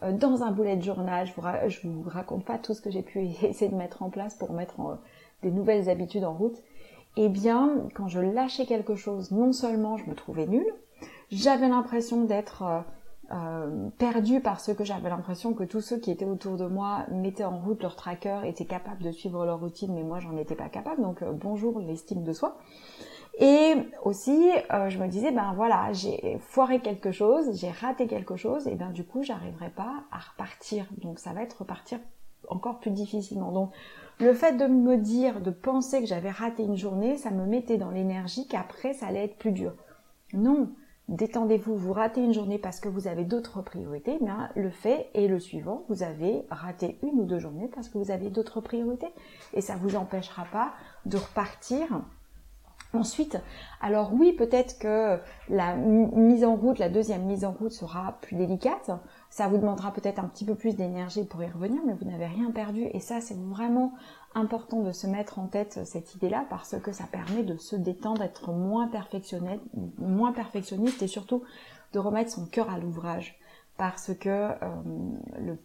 euh, 0.02 0.12
dans 0.12 0.42
un 0.42 0.50
boulet 0.50 0.76
de 0.76 0.82
journal. 0.82 1.26
Je 1.26 1.32
vous, 1.34 1.46
je 1.68 1.88
vous 1.88 2.02
raconte 2.08 2.44
pas 2.44 2.58
tout 2.58 2.74
ce 2.74 2.82
que 2.82 2.90
j'ai 2.90 3.02
pu 3.02 3.20
essayer 3.42 3.70
de 3.70 3.76
mettre 3.76 4.02
en 4.02 4.10
place 4.10 4.34
pour 4.34 4.52
mettre 4.52 4.98
des 5.42 5.50
nouvelles 5.50 5.88
habitudes 5.88 6.24
en 6.24 6.34
route. 6.34 6.62
Eh 7.16 7.28
bien, 7.28 7.88
quand 7.94 8.08
je 8.08 8.20
lâchais 8.20 8.66
quelque 8.66 8.94
chose, 8.94 9.30
non 9.32 9.52
seulement 9.52 9.96
je 9.96 10.04
me 10.04 10.14
trouvais 10.14 10.46
nulle, 10.46 10.74
j'avais 11.30 11.68
l'impression 11.68 12.24
d'être 12.24 12.62
euh, 12.62 12.80
euh, 13.32 13.90
perdu 13.98 14.40
parce 14.40 14.74
que 14.74 14.82
j'avais 14.82 15.08
l'impression 15.08 15.54
que 15.54 15.62
tous 15.62 15.80
ceux 15.80 15.98
qui 15.98 16.10
étaient 16.10 16.24
autour 16.24 16.56
de 16.56 16.66
moi 16.66 17.06
mettaient 17.12 17.44
en 17.44 17.60
route 17.60 17.80
leur 17.80 17.94
tracker, 17.94 18.40
étaient 18.44 18.64
capables 18.64 19.02
de 19.02 19.12
suivre 19.12 19.46
leur 19.46 19.60
routine, 19.60 19.94
mais 19.94 20.02
moi 20.02 20.18
j'en 20.18 20.36
étais 20.36 20.56
pas 20.56 20.68
capable. 20.68 21.00
Donc 21.02 21.22
euh, 21.22 21.30
bonjour 21.32 21.78
l'estime 21.78 22.24
de 22.24 22.32
soi. 22.32 22.58
Et 23.38 23.74
aussi, 24.02 24.50
euh, 24.72 24.90
je 24.90 24.98
me 24.98 25.06
disais, 25.06 25.30
ben 25.30 25.52
voilà, 25.54 25.92
j'ai 25.92 26.38
foiré 26.40 26.80
quelque 26.80 27.12
chose, 27.12 27.56
j'ai 27.56 27.70
raté 27.70 28.08
quelque 28.08 28.34
chose, 28.34 28.66
et 28.66 28.74
ben 28.74 28.90
du 28.90 29.04
coup, 29.04 29.22
j'arriverai 29.22 29.70
pas 29.70 30.02
à 30.10 30.18
repartir. 30.18 30.84
Donc 30.98 31.20
ça 31.20 31.32
va 31.32 31.42
être 31.42 31.60
repartir 31.60 32.00
encore 32.48 32.80
plus 32.80 32.90
difficilement. 32.90 33.52
Donc 33.52 33.70
le 34.18 34.34
fait 34.34 34.56
de 34.56 34.66
me 34.66 34.96
dire, 34.96 35.40
de 35.40 35.52
penser 35.52 36.00
que 36.00 36.06
j'avais 36.06 36.30
raté 36.30 36.64
une 36.64 36.76
journée, 36.76 37.16
ça 37.16 37.30
me 37.30 37.46
mettait 37.46 37.78
dans 37.78 37.90
l'énergie 37.90 38.48
qu'après 38.48 38.92
ça 38.92 39.06
allait 39.06 39.24
être 39.24 39.38
plus 39.38 39.52
dur. 39.52 39.72
Non, 40.32 40.70
détendez-vous, 41.10 41.76
vous 41.76 41.92
ratez 41.92 42.22
une 42.22 42.32
journée 42.32 42.58
parce 42.58 42.80
que 42.80 42.88
vous 42.88 43.08
avez 43.08 43.24
d'autres 43.24 43.60
priorités, 43.62 44.18
mais 44.22 44.30
le 44.54 44.70
fait 44.70 45.10
est 45.14 45.26
le 45.26 45.38
suivant, 45.38 45.84
vous 45.88 46.02
avez 46.02 46.44
raté 46.50 46.98
une 47.02 47.20
ou 47.20 47.24
deux 47.24 47.38
journées 47.38 47.68
parce 47.74 47.88
que 47.88 47.98
vous 47.98 48.10
avez 48.10 48.30
d'autres 48.30 48.60
priorités 48.60 49.12
et 49.52 49.60
ça 49.60 49.76
vous 49.76 49.96
empêchera 49.96 50.46
pas 50.52 50.72
de 51.04 51.16
repartir 51.16 52.00
Ensuite, 52.92 53.38
alors 53.80 54.12
oui, 54.12 54.32
peut-être 54.32 54.80
que 54.80 55.20
la 55.48 55.76
mise 55.76 56.44
en 56.44 56.56
route, 56.56 56.80
la 56.80 56.88
deuxième 56.88 57.22
mise 57.22 57.44
en 57.44 57.52
route 57.52 57.70
sera 57.70 58.18
plus 58.20 58.34
délicate. 58.34 58.90
Ça 59.28 59.46
vous 59.46 59.58
demandera 59.58 59.92
peut-être 59.92 60.18
un 60.18 60.26
petit 60.26 60.44
peu 60.44 60.56
plus 60.56 60.74
d'énergie 60.74 61.24
pour 61.24 61.40
y 61.40 61.46
revenir, 61.46 61.80
mais 61.86 61.92
vous 61.92 62.10
n'avez 62.10 62.26
rien 62.26 62.50
perdu. 62.50 62.88
Et 62.92 62.98
ça, 62.98 63.20
c'est 63.20 63.38
vraiment 63.38 63.92
important 64.34 64.82
de 64.82 64.92
se 64.92 65.06
mettre 65.06 65.38
en 65.38 65.46
tête 65.46 65.80
cette 65.84 66.14
idée-là 66.14 66.46
parce 66.50 66.78
que 66.78 66.92
ça 66.92 67.04
permet 67.04 67.42
de 67.42 67.56
se 67.56 67.76
détendre, 67.76 68.20
d'être 68.20 68.52
moins 68.52 68.86
perfectionniste, 68.86 69.62
moins 69.98 70.32
perfectionniste 70.32 71.02
et 71.02 71.08
surtout 71.08 71.42
de 71.92 71.98
remettre 71.98 72.30
son 72.30 72.46
cœur 72.46 72.70
à 72.70 72.78
l'ouvrage. 72.78 73.38
Parce 73.76 74.14
que 74.14 74.28
euh, 74.28 74.54
le, 75.40 75.58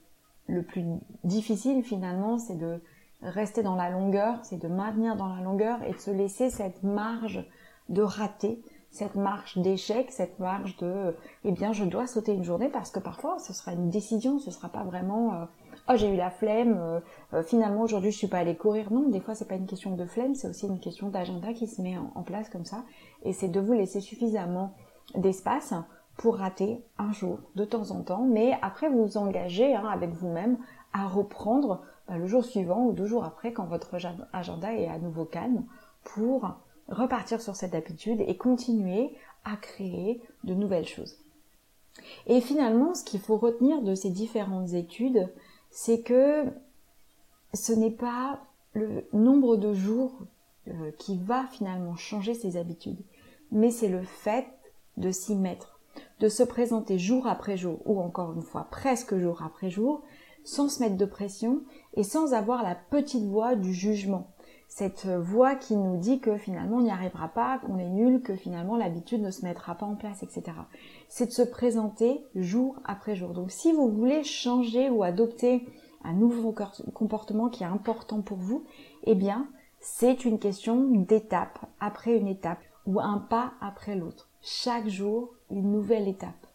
le 0.47 0.63
plus 0.63 0.83
difficile 1.23 1.83
finalement, 1.83 2.37
c'est 2.37 2.55
de 2.55 2.81
rester 3.21 3.63
dans 3.63 3.75
la 3.75 3.89
longueur, 3.89 4.39
c'est 4.43 4.61
de 4.61 4.67
maintenir 4.67 5.15
dans 5.15 5.27
la 5.27 5.41
longueur 5.41 5.83
et 5.83 5.91
de 5.91 5.97
se 5.97 6.11
laisser 6.11 6.49
cette 6.49 6.83
marge 6.83 7.45
de 7.89 8.01
rater 8.01 8.63
cette 8.95 9.15
marche 9.15 9.57
d'échec, 9.57 10.09
cette 10.09 10.39
marche 10.39 10.77
de 10.77 11.15
eh 11.43 11.51
bien 11.51 11.73
je 11.73 11.83
dois 11.83 12.07
sauter 12.07 12.33
une 12.33 12.45
journée 12.45 12.69
parce 12.69 12.91
que 12.91 12.99
parfois 12.99 13.39
ce 13.39 13.51
sera 13.51 13.73
une 13.73 13.89
décision, 13.89 14.39
ce 14.39 14.51
sera 14.51 14.69
pas 14.69 14.83
vraiment 14.83 15.33
euh, 15.33 15.45
oh 15.89 15.93
j'ai 15.95 16.13
eu 16.13 16.15
la 16.15 16.29
flemme, 16.29 16.77
euh, 16.79 16.99
euh, 17.33 17.43
finalement 17.43 17.81
aujourd'hui 17.81 18.11
je 18.11 18.17
suis 18.17 18.27
pas 18.27 18.39
allée 18.39 18.55
courir. 18.55 18.91
Non, 18.91 19.09
des 19.09 19.19
fois 19.19 19.35
c'est 19.35 19.47
pas 19.47 19.55
une 19.55 19.67
question 19.67 19.95
de 19.95 20.05
flemme, 20.05 20.35
c'est 20.35 20.47
aussi 20.47 20.67
une 20.67 20.79
question 20.79 21.09
d'agenda 21.09 21.53
qui 21.53 21.67
se 21.67 21.81
met 21.81 21.97
en, 21.97 22.23
place 22.23 22.49
comme 22.49 22.65
ça 22.65 22.83
et 23.23 23.33
c'est 23.33 23.47
de 23.47 23.59
vous 23.59 23.73
laisser 23.73 24.01
suffisamment 24.01 24.73
d'espace 25.15 25.73
pour 26.17 26.37
rater 26.37 26.81
un 26.97 27.11
jour 27.11 27.39
de 27.55 27.65
temps 27.65 27.91
en 27.91 28.01
temps, 28.01 28.25
mais 28.25 28.57
après 28.61 28.89
vous 28.89 29.05
vous 29.05 29.17
engagez 29.17 29.75
hein, 29.75 29.87
avec 29.91 30.11
vous-même 30.11 30.57
à 30.93 31.07
reprendre 31.07 31.81
bah, 32.07 32.17
le 32.17 32.27
jour 32.27 32.43
suivant 32.43 32.85
ou 32.85 32.93
deux 32.93 33.05
jours 33.05 33.25
après 33.25 33.53
quand 33.53 33.65
votre 33.65 33.95
agenda 34.33 34.73
est 34.73 34.87
à 34.87 34.97
nouveau 34.97 35.25
calme 35.25 35.65
pour 36.03 36.49
repartir 36.87 37.41
sur 37.41 37.55
cette 37.55 37.75
habitude 37.75 38.21
et 38.25 38.37
continuer 38.37 39.15
à 39.43 39.57
créer 39.57 40.21
de 40.43 40.53
nouvelles 40.53 40.87
choses. 40.87 41.17
Et 42.27 42.41
finalement, 42.41 42.93
ce 42.93 43.03
qu'il 43.03 43.19
faut 43.19 43.37
retenir 43.37 43.81
de 43.81 43.95
ces 43.95 44.09
différentes 44.09 44.73
études, 44.73 45.29
c'est 45.77 45.99
que 45.99 46.45
ce 47.53 47.73
n'est 47.73 47.91
pas 47.91 48.39
le 48.71 49.05
nombre 49.11 49.57
de 49.57 49.73
jours 49.73 50.19
euh, 50.69 50.91
qui 50.97 51.17
va 51.17 51.47
finalement 51.51 51.97
changer 51.97 52.33
ses 52.33 52.55
habitudes, 52.55 53.03
mais 53.51 53.71
c'est 53.71 53.89
le 53.89 54.01
fait 54.01 54.47
de 54.95 55.11
s'y 55.11 55.35
mettre, 55.35 55.81
de 56.21 56.29
se 56.29 56.43
présenter 56.43 56.97
jour 56.97 57.27
après 57.27 57.57
jour, 57.57 57.81
ou 57.83 57.99
encore 57.99 58.31
une 58.31 58.41
fois 58.41 58.69
presque 58.71 59.17
jour 59.17 59.43
après 59.43 59.69
jour, 59.69 60.01
sans 60.45 60.69
se 60.69 60.79
mettre 60.79 60.95
de 60.95 61.05
pression 61.05 61.61
et 61.95 62.03
sans 62.03 62.33
avoir 62.33 62.63
la 62.63 62.75
petite 62.75 63.25
voix 63.25 63.55
du 63.55 63.73
jugement 63.73 64.33
cette 64.75 65.07
voix 65.07 65.55
qui 65.55 65.77
nous 65.77 65.95
dit 65.95 66.19
que 66.19 66.35
finalement 66.35 66.79
on 66.79 66.81
n'y 66.81 66.91
arrivera 66.91 67.29
pas, 67.29 67.59
qu'on 67.59 67.77
est 67.77 67.87
nul, 67.87 68.21
que 68.21 68.35
finalement 68.35 68.75
l'habitude 68.75 69.21
ne 69.21 69.31
se 69.31 69.45
mettra 69.45 69.75
pas 69.75 69.85
en 69.85 69.95
place, 69.95 70.21
etc. 70.21 70.51
C'est 71.07 71.27
de 71.27 71.31
se 71.31 71.43
présenter 71.43 72.25
jour 72.35 72.75
après 72.83 73.15
jour. 73.15 73.29
Donc 73.29 73.51
si 73.51 73.71
vous 73.71 73.87
voulez 73.87 74.25
changer 74.25 74.89
ou 74.89 75.01
adopter 75.01 75.65
un 76.03 76.11
nouveau 76.11 76.53
comportement 76.93 77.47
qui 77.47 77.63
est 77.63 77.67
important 77.67 78.21
pour 78.21 78.37
vous, 78.37 78.65
eh 79.05 79.15
bien 79.15 79.47
c'est 79.79 80.25
une 80.25 80.39
question 80.39 80.89
d'étape 80.89 81.57
après 81.79 82.17
une 82.17 82.27
étape 82.27 82.59
ou 82.85 82.99
un 82.99 83.19
pas 83.19 83.53
après 83.61 83.95
l'autre. 83.95 84.27
Chaque 84.41 84.89
jour, 84.89 85.29
une 85.51 85.71
nouvelle 85.71 86.09
étape. 86.09 86.47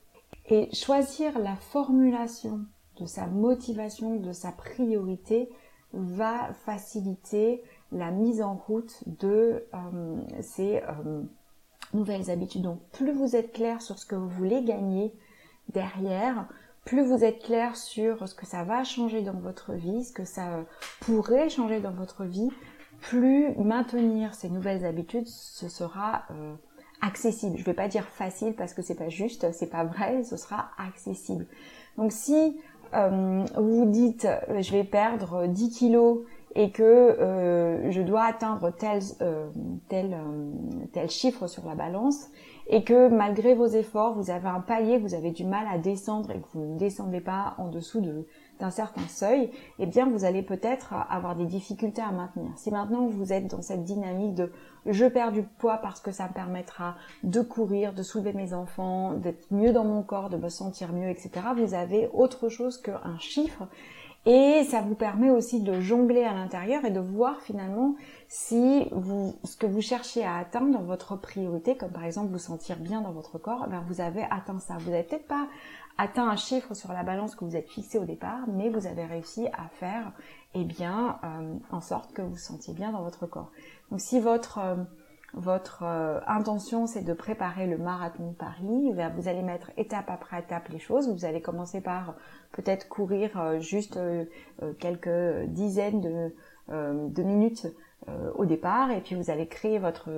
Et 0.50 0.68
choisir 0.74 1.38
la 1.38 1.56
formulation 1.56 2.60
de 3.00 3.06
sa 3.06 3.28
motivation, 3.28 4.16
de 4.16 4.32
sa 4.32 4.52
priorité, 4.52 5.48
va 5.94 6.52
faciliter 6.66 7.62
la 7.92 8.10
mise 8.10 8.42
en 8.42 8.54
route 8.54 9.02
de 9.06 9.64
euh, 9.74 10.16
ces 10.40 10.76
euh, 10.76 11.22
nouvelles 11.92 12.30
habitudes. 12.30 12.62
Donc 12.62 12.80
plus 12.92 13.12
vous 13.12 13.36
êtes 13.36 13.52
clair 13.52 13.82
sur 13.82 13.98
ce 13.98 14.06
que 14.06 14.14
vous 14.14 14.28
voulez 14.28 14.62
gagner 14.62 15.12
derrière, 15.72 16.46
plus 16.84 17.02
vous 17.02 17.24
êtes 17.24 17.42
clair 17.42 17.76
sur 17.76 18.28
ce 18.28 18.34
que 18.34 18.46
ça 18.46 18.64
va 18.64 18.84
changer 18.84 19.22
dans 19.22 19.38
votre 19.38 19.72
vie, 19.72 20.04
ce 20.04 20.12
que 20.12 20.24
ça 20.24 20.64
pourrait 21.00 21.48
changer 21.48 21.80
dans 21.80 21.90
votre 21.90 22.24
vie, 22.24 22.48
plus 23.00 23.54
maintenir 23.56 24.34
ces 24.34 24.48
nouvelles 24.48 24.84
habitudes, 24.84 25.26
ce 25.26 25.68
sera 25.68 26.24
euh, 26.30 26.54
accessible. 27.00 27.56
Je 27.56 27.62
ne 27.62 27.66
vais 27.66 27.74
pas 27.74 27.88
dire 27.88 28.06
facile 28.06 28.54
parce 28.54 28.72
que 28.72 28.82
c'est 28.82 28.94
pas 28.94 29.08
juste, 29.08 29.52
c'est 29.52 29.70
pas 29.70 29.84
vrai, 29.84 30.22
ce 30.22 30.36
sera 30.36 30.70
accessible. 30.78 31.46
Donc 31.96 32.12
si 32.12 32.56
vous 32.92 33.44
vous 33.54 33.86
dites 33.86 34.26
je 34.58 34.72
vais 34.72 34.82
perdre 34.82 35.46
10 35.46 35.70
kilos 35.70 36.24
et 36.54 36.70
que 36.70 36.82
euh, 36.82 37.90
je 37.90 38.02
dois 38.02 38.24
atteindre 38.24 38.70
tel, 38.70 39.00
euh, 39.20 39.48
tel, 39.88 40.14
euh, 40.14 40.50
tel 40.92 41.08
chiffre 41.08 41.46
sur 41.46 41.64
la 41.66 41.74
balance 41.74 42.28
et 42.66 42.84
que 42.84 43.08
malgré 43.08 43.54
vos 43.54 43.66
efforts, 43.66 44.14
vous 44.14 44.30
avez 44.30 44.48
un 44.48 44.60
palier, 44.60 44.98
vous 44.98 45.14
avez 45.14 45.30
du 45.30 45.44
mal 45.44 45.66
à 45.68 45.78
descendre 45.78 46.30
et 46.30 46.40
que 46.40 46.46
vous 46.54 46.74
ne 46.74 46.78
descendez 46.78 47.20
pas 47.20 47.54
en 47.58 47.68
dessous 47.68 48.00
de, 48.00 48.26
d'un 48.60 48.70
certain 48.70 49.06
seuil, 49.08 49.50
eh 49.78 49.86
bien 49.86 50.08
vous 50.08 50.24
allez 50.24 50.42
peut-être 50.42 50.94
avoir 51.08 51.34
des 51.34 51.46
difficultés 51.46 52.02
à 52.02 52.12
maintenir. 52.12 52.50
Si 52.56 52.70
maintenant 52.70 53.06
vous 53.06 53.32
êtes 53.32 53.48
dans 53.48 53.62
cette 53.62 53.84
dynamique 53.84 54.34
de 54.34 54.52
je 54.86 55.04
perds 55.04 55.32
du 55.32 55.42
poids 55.42 55.78
parce 55.78 56.00
que 56.00 56.10
ça 56.10 56.28
me 56.28 56.32
permettra 56.32 56.96
de 57.22 57.40
courir, 57.40 57.92
de 57.92 58.02
soulever 58.02 58.32
mes 58.32 58.54
enfants, 58.54 59.14
d'être 59.14 59.46
mieux 59.50 59.72
dans 59.72 59.84
mon 59.84 60.02
corps, 60.02 60.30
de 60.30 60.36
me 60.36 60.48
sentir 60.48 60.92
mieux, 60.92 61.08
etc., 61.08 61.30
vous 61.56 61.74
avez 61.74 62.08
autre 62.12 62.48
chose 62.48 62.78
qu'un 62.78 63.18
chiffre 63.18 63.64
et 64.26 64.64
ça 64.64 64.82
vous 64.82 64.94
permet 64.94 65.30
aussi 65.30 65.60
de 65.60 65.80
jongler 65.80 66.24
à 66.24 66.34
l'intérieur 66.34 66.84
et 66.84 66.90
de 66.90 67.00
voir 67.00 67.40
finalement 67.40 67.94
si 68.28 68.86
vous, 68.92 69.34
ce 69.44 69.56
que 69.56 69.66
vous 69.66 69.80
cherchez 69.80 70.24
à 70.24 70.36
atteindre 70.36 70.78
votre 70.80 71.16
priorité, 71.16 71.76
comme 71.76 71.90
par 71.90 72.04
exemple 72.04 72.30
vous 72.30 72.38
sentir 72.38 72.76
bien 72.76 73.00
dans 73.00 73.12
votre 73.12 73.38
corps, 73.38 73.66
ben 73.68 73.82
vous 73.88 74.02
avez 74.02 74.22
atteint 74.30 74.58
ça. 74.58 74.76
Vous 74.78 74.90
n'avez 74.90 75.04
peut-être 75.04 75.26
pas 75.26 75.48
atteint 75.96 76.28
un 76.28 76.36
chiffre 76.36 76.74
sur 76.74 76.92
la 76.92 77.02
balance 77.02 77.34
que 77.34 77.44
vous 77.44 77.56
êtes 77.56 77.68
fixé 77.68 77.98
au 77.98 78.04
départ, 78.04 78.40
mais 78.46 78.68
vous 78.68 78.86
avez 78.86 79.04
réussi 79.04 79.46
à 79.48 79.68
faire 79.68 80.12
eh 80.54 80.64
bien, 80.64 81.18
euh, 81.24 81.54
en 81.70 81.80
sorte 81.80 82.12
que 82.12 82.22
vous 82.22 82.30
vous 82.30 82.36
sentiez 82.36 82.74
bien 82.74 82.92
dans 82.92 83.02
votre 83.02 83.26
corps. 83.26 83.50
Donc 83.90 84.00
si 84.00 84.20
votre 84.20 84.58
euh, 84.58 84.76
votre 85.34 85.82
euh, 85.84 86.20
intention 86.26 86.86
c'est 86.86 87.02
de 87.02 87.12
préparer 87.12 87.66
le 87.66 87.78
marathon 87.78 88.30
de 88.30 88.34
Paris, 88.34 88.92
vous 89.16 89.28
allez 89.28 89.42
mettre 89.42 89.70
étape 89.76 90.10
après 90.10 90.40
étape 90.40 90.68
les 90.68 90.78
choses. 90.78 91.08
Vous 91.08 91.24
allez 91.24 91.40
commencer 91.40 91.80
par 91.80 92.14
peut-être 92.52 92.88
courir 92.88 93.40
euh, 93.40 93.60
juste 93.60 93.96
euh, 93.96 94.24
quelques 94.78 95.46
dizaines 95.48 96.00
de, 96.00 96.34
de 96.68 97.22
minutes 97.22 97.66
au 98.34 98.44
départ. 98.44 98.90
Et 98.90 99.00
puis 99.00 99.14
vous 99.14 99.30
allez 99.30 99.46
créer 99.46 99.78
votre 99.78 100.10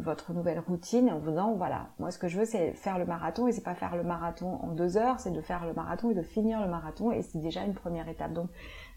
votre 0.00 0.32
nouvelle 0.32 0.60
routine 0.60 1.10
en 1.10 1.18
vous 1.18 1.30
disant 1.30 1.54
voilà 1.54 1.88
moi 1.98 2.10
ce 2.10 2.18
que 2.18 2.28
je 2.28 2.38
veux 2.38 2.44
c'est 2.44 2.72
faire 2.72 2.98
le 2.98 3.06
marathon. 3.06 3.46
Et 3.46 3.52
c'est 3.52 3.64
pas 3.64 3.74
faire 3.74 3.96
le 3.96 4.02
marathon 4.02 4.58
en 4.62 4.68
deux 4.68 4.96
heures 4.96 5.20
c'est 5.20 5.30
de 5.30 5.40
faire 5.40 5.64
le 5.64 5.72
marathon 5.72 6.10
et 6.10 6.14
de 6.14 6.22
finir 6.22 6.60
le 6.60 6.68
marathon. 6.68 7.12
Et 7.12 7.22
c'est 7.22 7.38
déjà 7.38 7.62
une 7.64 7.74
première 7.74 8.08
étape. 8.08 8.32
Donc 8.32 8.48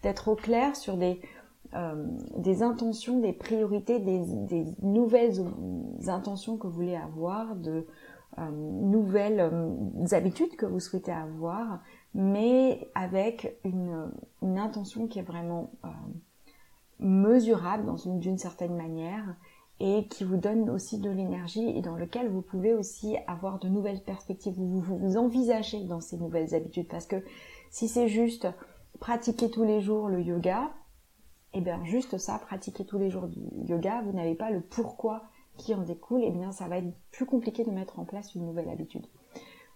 d'être 0.02 0.28
au 0.28 0.36
clair 0.36 0.76
sur 0.76 0.96
des 0.96 1.20
euh, 1.22 1.39
des 2.36 2.62
intentions, 2.62 3.20
des 3.20 3.32
priorités, 3.32 4.00
des, 4.00 4.64
nouvelles 4.82 5.44
intentions 6.08 6.56
que 6.56 6.66
vous 6.66 6.72
voulez 6.72 6.96
avoir, 6.96 7.54
de 7.54 7.86
euh, 8.38 8.50
nouvelles 8.50 9.40
euh, 9.40 10.06
habitudes 10.12 10.56
que 10.56 10.66
vous 10.66 10.80
souhaitez 10.80 11.12
avoir, 11.12 11.80
mais 12.14 12.88
avec 12.94 13.56
une, 13.64 14.10
intention 14.42 15.06
qui 15.06 15.18
est 15.18 15.22
vraiment 15.22 15.70
mesurable 16.98 17.92
d'une 18.18 18.38
certaine 18.38 18.76
manière 18.76 19.34
et 19.80 20.06
qui 20.08 20.24
vous 20.24 20.36
donne 20.36 20.68
aussi 20.68 20.98
de 20.98 21.10
l'énergie 21.10 21.66
et 21.68 21.80
dans 21.80 21.96
lequel 21.96 22.28
vous 22.28 22.42
pouvez 22.42 22.74
aussi 22.74 23.16
avoir 23.26 23.58
de 23.58 23.68
nouvelles 23.68 24.02
perspectives, 24.02 24.54
vous 24.54 24.80
vous 24.80 25.16
envisagez 25.16 25.84
dans 25.84 26.00
ces 26.00 26.18
nouvelles 26.18 26.54
habitudes 26.54 26.88
parce 26.88 27.06
que 27.06 27.24
si 27.70 27.88
c'est 27.88 28.08
juste 28.08 28.46
pratiquer 29.00 29.50
tous 29.50 29.64
les 29.64 29.80
jours 29.80 30.08
le 30.08 30.20
yoga, 30.20 30.70
eh 31.52 31.60
bien 31.60 31.84
juste 31.84 32.18
ça, 32.18 32.38
pratiquer 32.38 32.84
tous 32.84 32.98
les 32.98 33.10
jours 33.10 33.26
du 33.26 33.40
yoga, 33.66 34.02
vous 34.02 34.12
n'avez 34.12 34.34
pas 34.34 34.50
le 34.50 34.60
pourquoi 34.60 35.24
qui 35.56 35.74
en 35.74 35.82
découle, 35.82 36.22
et 36.22 36.28
eh 36.28 36.30
bien 36.30 36.52
ça 36.52 36.68
va 36.68 36.78
être 36.78 36.92
plus 37.10 37.26
compliqué 37.26 37.64
de 37.64 37.70
mettre 37.70 37.98
en 37.98 38.04
place 38.04 38.34
une 38.34 38.46
nouvelle 38.46 38.68
habitude. 38.68 39.06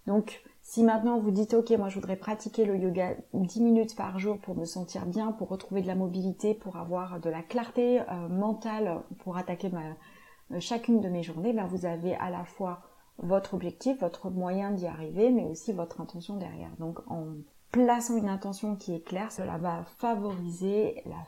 Donc 0.07 0.41
si 0.61 0.83
maintenant 0.83 1.19
vous 1.19 1.31
dites 1.31 1.53
ok 1.53 1.71
moi 1.71 1.89
je 1.89 1.95
voudrais 1.95 2.15
pratiquer 2.15 2.65
le 2.65 2.77
yoga 2.77 3.15
10 3.33 3.61
minutes 3.61 3.95
par 3.95 4.19
jour 4.19 4.39
pour 4.39 4.55
me 4.55 4.65
sentir 4.65 5.05
bien, 5.05 5.31
pour 5.31 5.49
retrouver 5.49 5.81
de 5.81 5.87
la 5.87 5.95
mobilité, 5.95 6.53
pour 6.53 6.77
avoir 6.77 7.19
de 7.19 7.29
la 7.29 7.41
clarté 7.41 8.01
euh, 8.01 8.27
mentale, 8.29 9.01
pour 9.19 9.37
attaquer 9.37 9.69
euh, 9.73 10.59
chacune 10.59 11.01
de 11.01 11.09
mes 11.09 11.23
journées, 11.23 11.53
ben 11.53 11.65
vous 11.65 11.85
avez 11.85 12.15
à 12.15 12.29
la 12.29 12.45
fois 12.45 12.81
votre 13.17 13.53
objectif, 13.53 13.99
votre 14.01 14.29
moyen 14.29 14.71
d'y 14.71 14.87
arriver, 14.87 15.31
mais 15.31 15.45
aussi 15.45 15.71
votre 15.71 16.01
intention 16.01 16.35
derrière. 16.37 16.71
Donc 16.79 16.99
en 17.07 17.27
plaçant 17.71 18.17
une 18.17 18.29
intention 18.29 18.75
qui 18.75 18.93
est 18.93 19.01
claire, 19.01 19.31
cela 19.31 19.57
va 19.57 19.83
favoriser 19.97 21.01
la 21.05 21.23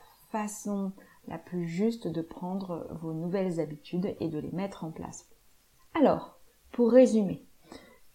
la 1.28 1.38
plus 1.38 1.68
juste 1.68 2.08
de 2.08 2.22
prendre 2.22 2.88
vos 3.02 3.14
nouvelles 3.14 3.60
habitudes 3.60 4.16
et 4.20 4.30
de 4.30 4.40
les 4.40 4.52
mettre 4.52 4.84
en 4.84 4.92
place. 4.92 5.30
Alors, 5.94 6.40
pour 6.72 6.92
résumer, 6.92 7.46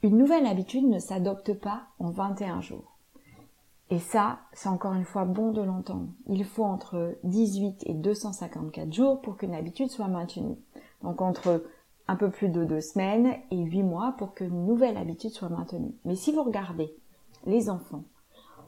une 0.03 0.17
nouvelle 0.17 0.47
habitude 0.47 0.85
ne 0.85 0.99
s'adopte 0.99 1.55
pas 1.55 1.89
en 1.99 2.11
21 2.11 2.61
jours. 2.61 2.99
Et 3.91 3.99
ça, 3.99 4.41
c'est 4.53 4.69
encore 4.69 4.95
une 4.95 5.05
fois 5.05 5.25
bon 5.25 5.53
de 5.53 5.61
l'entendre. 5.61 6.09
Il 6.27 6.45
faut 6.45 6.65
entre 6.65 7.19
18 7.25 7.85
et 7.87 7.95
254 7.95 8.93
jours 8.93 9.21
pour 9.21 9.37
qu'une 9.37 9.55
habitude 9.55 9.91
soit 9.91 10.09
maintenue. 10.09 10.57
Donc 11.03 11.21
entre 11.21 11.65
un 12.09 12.17
peu 12.17 12.31
plus 12.31 12.49
de 12.49 12.65
deux 12.65 12.81
semaines 12.81 13.35
et 13.51 13.59
huit 13.59 13.83
mois 13.83 14.15
pour 14.17 14.35
qu'une 14.35 14.65
nouvelle 14.65 14.97
habitude 14.97 15.31
soit 15.31 15.51
maintenue. 15.51 15.95
Mais 16.05 16.17
si 16.17 16.33
vous 16.33 16.43
regardez 16.43 16.97
les 17.45 17.69
enfants, 17.69 18.05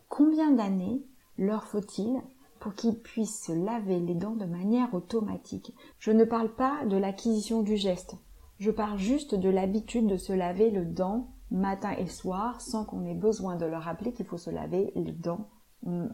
combien 0.09 0.51
d'années 0.51 1.03
leur 1.39 1.65
faut-il 1.65 2.21
pour 2.65 2.75
qu'ils 2.75 2.99
puissent 2.99 3.45
se 3.45 3.53
laver 3.53 4.01
les 4.01 4.15
dents 4.15 4.37
de 4.37 4.47
manière 4.47 4.95
automatique. 4.95 5.75
Je 5.99 6.11
ne 6.11 6.25
parle 6.25 6.49
pas 6.49 6.87
de 6.87 6.97
l'acquisition 6.97 7.61
du 7.61 7.77
geste. 7.77 8.17
Je 8.59 8.71
parle 8.71 8.97
juste 8.97 9.35
de 9.35 9.51
l'habitude 9.51 10.07
de 10.07 10.17
se 10.17 10.33
laver 10.33 10.71
les 10.71 10.87
dents 10.87 11.29
matin 11.51 11.91
et 11.99 12.07
soir 12.07 12.63
sans 12.63 12.87
qu'on 12.87 13.05
ait 13.05 13.15
besoin 13.15 13.57
de 13.57 13.67
leur 13.67 13.83
rappeler 13.83 14.15
qu'il 14.15 14.25
faut 14.25 14.39
se 14.39 14.49
laver 14.49 14.93
les 14.95 15.13
dents 15.13 15.51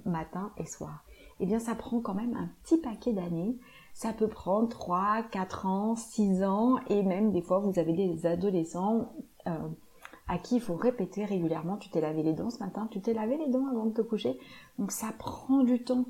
matin 0.04 0.50
et 0.56 0.66
soir. 0.66 1.04
Eh 1.38 1.46
bien, 1.46 1.60
ça 1.60 1.76
prend 1.76 2.00
quand 2.00 2.14
même 2.14 2.34
un 2.34 2.50
petit 2.64 2.78
paquet 2.78 3.12
d'années 3.12 3.56
Ça 3.94 4.12
peut 4.12 4.26
prendre 4.26 4.68
3, 4.68 5.22
4 5.30 5.66
ans, 5.66 5.94
6 5.94 6.42
ans 6.42 6.80
et 6.88 7.04
même 7.04 7.30
des 7.30 7.42
fois 7.42 7.60
vous 7.60 7.78
avez 7.78 7.92
des 7.92 8.26
adolescents 8.26 9.12
euh, 9.46 9.68
à 10.26 10.38
qui 10.38 10.56
il 10.56 10.60
faut 10.60 10.74
répéter 10.74 11.24
régulièrement 11.24 11.76
tu 11.76 11.90
t'es 11.90 12.00
lavé 12.00 12.24
les 12.24 12.32
dents 12.32 12.50
ce 12.50 12.58
matin, 12.58 12.88
tu 12.90 13.00
t'es 13.00 13.14
lavé 13.14 13.36
les 13.36 13.48
dents 13.48 13.68
avant 13.68 13.86
de 13.86 13.94
te 13.94 14.02
coucher. 14.02 14.36
Donc 14.80 14.90
ça 14.90 15.12
prend 15.16 15.62
du 15.62 15.84
temps. 15.84 16.06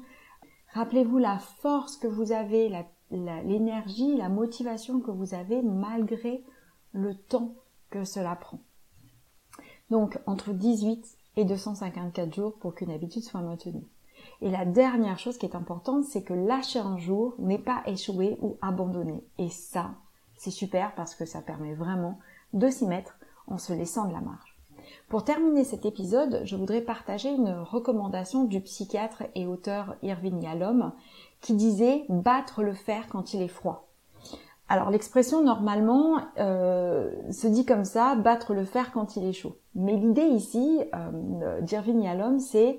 Rappelez-vous 0.72 1.18
la 1.18 1.38
force 1.38 1.96
que 1.96 2.06
vous 2.06 2.32
avez, 2.32 2.70
l'énergie, 3.10 4.16
la, 4.16 4.28
motivation 4.28 5.00
que 5.00 5.10
vous 5.10 5.34
avez 5.34 5.62
malgré 5.62 6.44
le 6.92 7.14
temps 7.14 7.54
que 7.90 8.04
cela 8.04 8.36
prend. 8.36 8.60
Donc 9.90 10.18
entre 10.26 10.52
18 10.52 11.04
et 11.36 11.44
254 11.44 12.34
jours 12.34 12.54
pour 12.58 12.74
qu'une 12.74 12.92
habitude 12.92 13.24
soit 13.24 13.40
maintenue. 13.40 13.86
Et 14.40 14.50
la 14.50 14.64
dernière 14.64 15.18
chose 15.18 15.38
qui 15.38 15.46
est 15.46 15.56
importante, 15.56 16.04
c'est 16.04 16.22
que 16.22 16.34
lâcher 16.34 16.78
un 16.78 16.98
jour 16.98 17.34
n'est 17.38 17.58
pas 17.58 17.82
échouer 17.86 18.38
ou 18.40 18.56
abandonner. 18.62 19.24
Et 19.38 19.48
ça, 19.48 19.94
c'est 20.36 20.50
super 20.50 20.94
parce 20.94 21.14
que 21.14 21.26
ça 21.26 21.42
permet 21.42 21.74
vraiment 21.74 22.18
de 22.52 22.68
s'y 22.70 22.86
mettre 22.86 23.18
en 23.46 23.58
se 23.58 23.72
laissant 23.72 24.06
de 24.06 24.12
la 24.12 24.20
marge. 24.20 24.49
Pour 25.08 25.24
terminer 25.24 25.64
cet 25.64 25.86
épisode, 25.86 26.42
je 26.44 26.56
voudrais 26.56 26.80
partager 26.80 27.30
une 27.30 27.50
recommandation 27.50 28.44
du 28.44 28.60
psychiatre 28.60 29.24
et 29.34 29.46
auteur 29.46 29.96
Irving 30.02 30.42
Yalom 30.42 30.92
qui 31.40 31.54
disait 31.54 32.04
battre 32.08 32.62
le 32.62 32.74
fer 32.74 33.06
quand 33.10 33.34
il 33.34 33.42
est 33.42 33.48
froid. 33.48 33.88
Alors 34.68 34.90
l'expression 34.90 35.42
normalement 35.42 36.20
euh, 36.38 37.10
se 37.32 37.48
dit 37.48 37.66
comme 37.66 37.84
ça, 37.84 38.14
battre 38.14 38.54
le 38.54 38.64
fer 38.64 38.92
quand 38.92 39.16
il 39.16 39.24
est 39.24 39.32
chaud. 39.32 39.56
Mais 39.74 39.96
l'idée 39.96 40.22
ici 40.22 40.80
euh, 40.94 41.60
d'Irving 41.60 42.02
Yalom, 42.02 42.38
c'est 42.38 42.78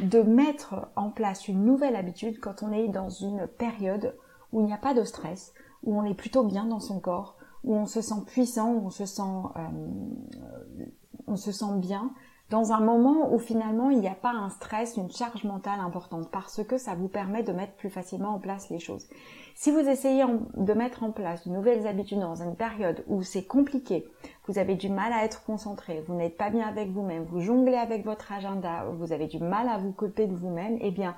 de 0.00 0.22
mettre 0.22 0.88
en 0.94 1.10
place 1.10 1.48
une 1.48 1.64
nouvelle 1.64 1.96
habitude 1.96 2.38
quand 2.38 2.62
on 2.62 2.72
est 2.72 2.88
dans 2.88 3.10
une 3.10 3.46
période 3.46 4.14
où 4.52 4.60
il 4.60 4.66
n'y 4.66 4.72
a 4.72 4.78
pas 4.78 4.94
de 4.94 5.02
stress, 5.02 5.52
où 5.82 5.98
on 5.98 6.04
est 6.04 6.14
plutôt 6.14 6.44
bien 6.44 6.64
dans 6.64 6.80
son 6.80 7.00
corps, 7.00 7.36
où 7.64 7.74
on 7.74 7.86
se 7.86 8.00
sent 8.00 8.22
puissant, 8.26 8.72
où 8.72 8.86
on 8.86 8.90
se 8.90 9.06
sent, 9.06 9.22
euh, 9.56 10.84
on 11.26 11.36
se 11.36 11.52
sent 11.52 11.76
bien, 11.76 12.10
dans 12.50 12.72
un 12.72 12.80
moment 12.80 13.32
où 13.32 13.38
finalement 13.38 13.88
il 13.88 13.98
n'y 13.98 14.08
a 14.08 14.14
pas 14.14 14.32
un 14.32 14.50
stress, 14.50 14.98
une 14.98 15.10
charge 15.10 15.44
mentale 15.44 15.80
importante, 15.80 16.30
parce 16.30 16.62
que 16.62 16.76
ça 16.76 16.94
vous 16.94 17.08
permet 17.08 17.42
de 17.42 17.52
mettre 17.52 17.72
plus 17.74 17.88
facilement 17.88 18.34
en 18.34 18.38
place 18.38 18.68
les 18.68 18.78
choses. 18.78 19.08
Si 19.54 19.70
vous 19.70 19.78
essayez 19.78 20.24
de 20.54 20.72
mettre 20.74 21.02
en 21.02 21.12
place 21.12 21.46
de 21.48 21.52
nouvelles 21.52 21.86
habitudes 21.86 22.20
dans 22.20 22.42
une 22.42 22.54
période 22.54 23.04
où 23.06 23.22
c'est 23.22 23.44
compliqué, 23.44 24.06
vous 24.46 24.58
avez 24.58 24.74
du 24.74 24.90
mal 24.90 25.12
à 25.14 25.24
être 25.24 25.44
concentré, 25.44 26.04
vous 26.06 26.14
n'êtes 26.14 26.36
pas 26.36 26.50
bien 26.50 26.66
avec 26.66 26.90
vous-même, 26.90 27.24
vous 27.24 27.40
jonglez 27.40 27.76
avec 27.76 28.04
votre 28.04 28.30
agenda, 28.32 28.84
vous 28.98 29.12
avez 29.12 29.28
du 29.28 29.38
mal 29.38 29.68
à 29.68 29.78
vous 29.78 29.92
couper 29.92 30.26
de 30.26 30.34
vous-même, 30.34 30.76
eh 30.82 30.90
bien, 30.90 31.14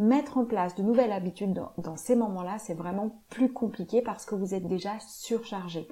mettre 0.00 0.38
en 0.38 0.44
place 0.44 0.74
de 0.74 0.82
nouvelles 0.82 1.12
habitudes 1.12 1.62
dans, 1.78 1.96
ces 1.96 2.16
moments-là, 2.16 2.58
c'est 2.58 2.74
vraiment 2.74 3.20
plus 3.28 3.52
compliqué 3.52 4.02
parce 4.02 4.24
que 4.24 4.34
vous 4.34 4.54
êtes 4.54 4.66
déjà 4.66 4.98
surchargé. 5.00 5.86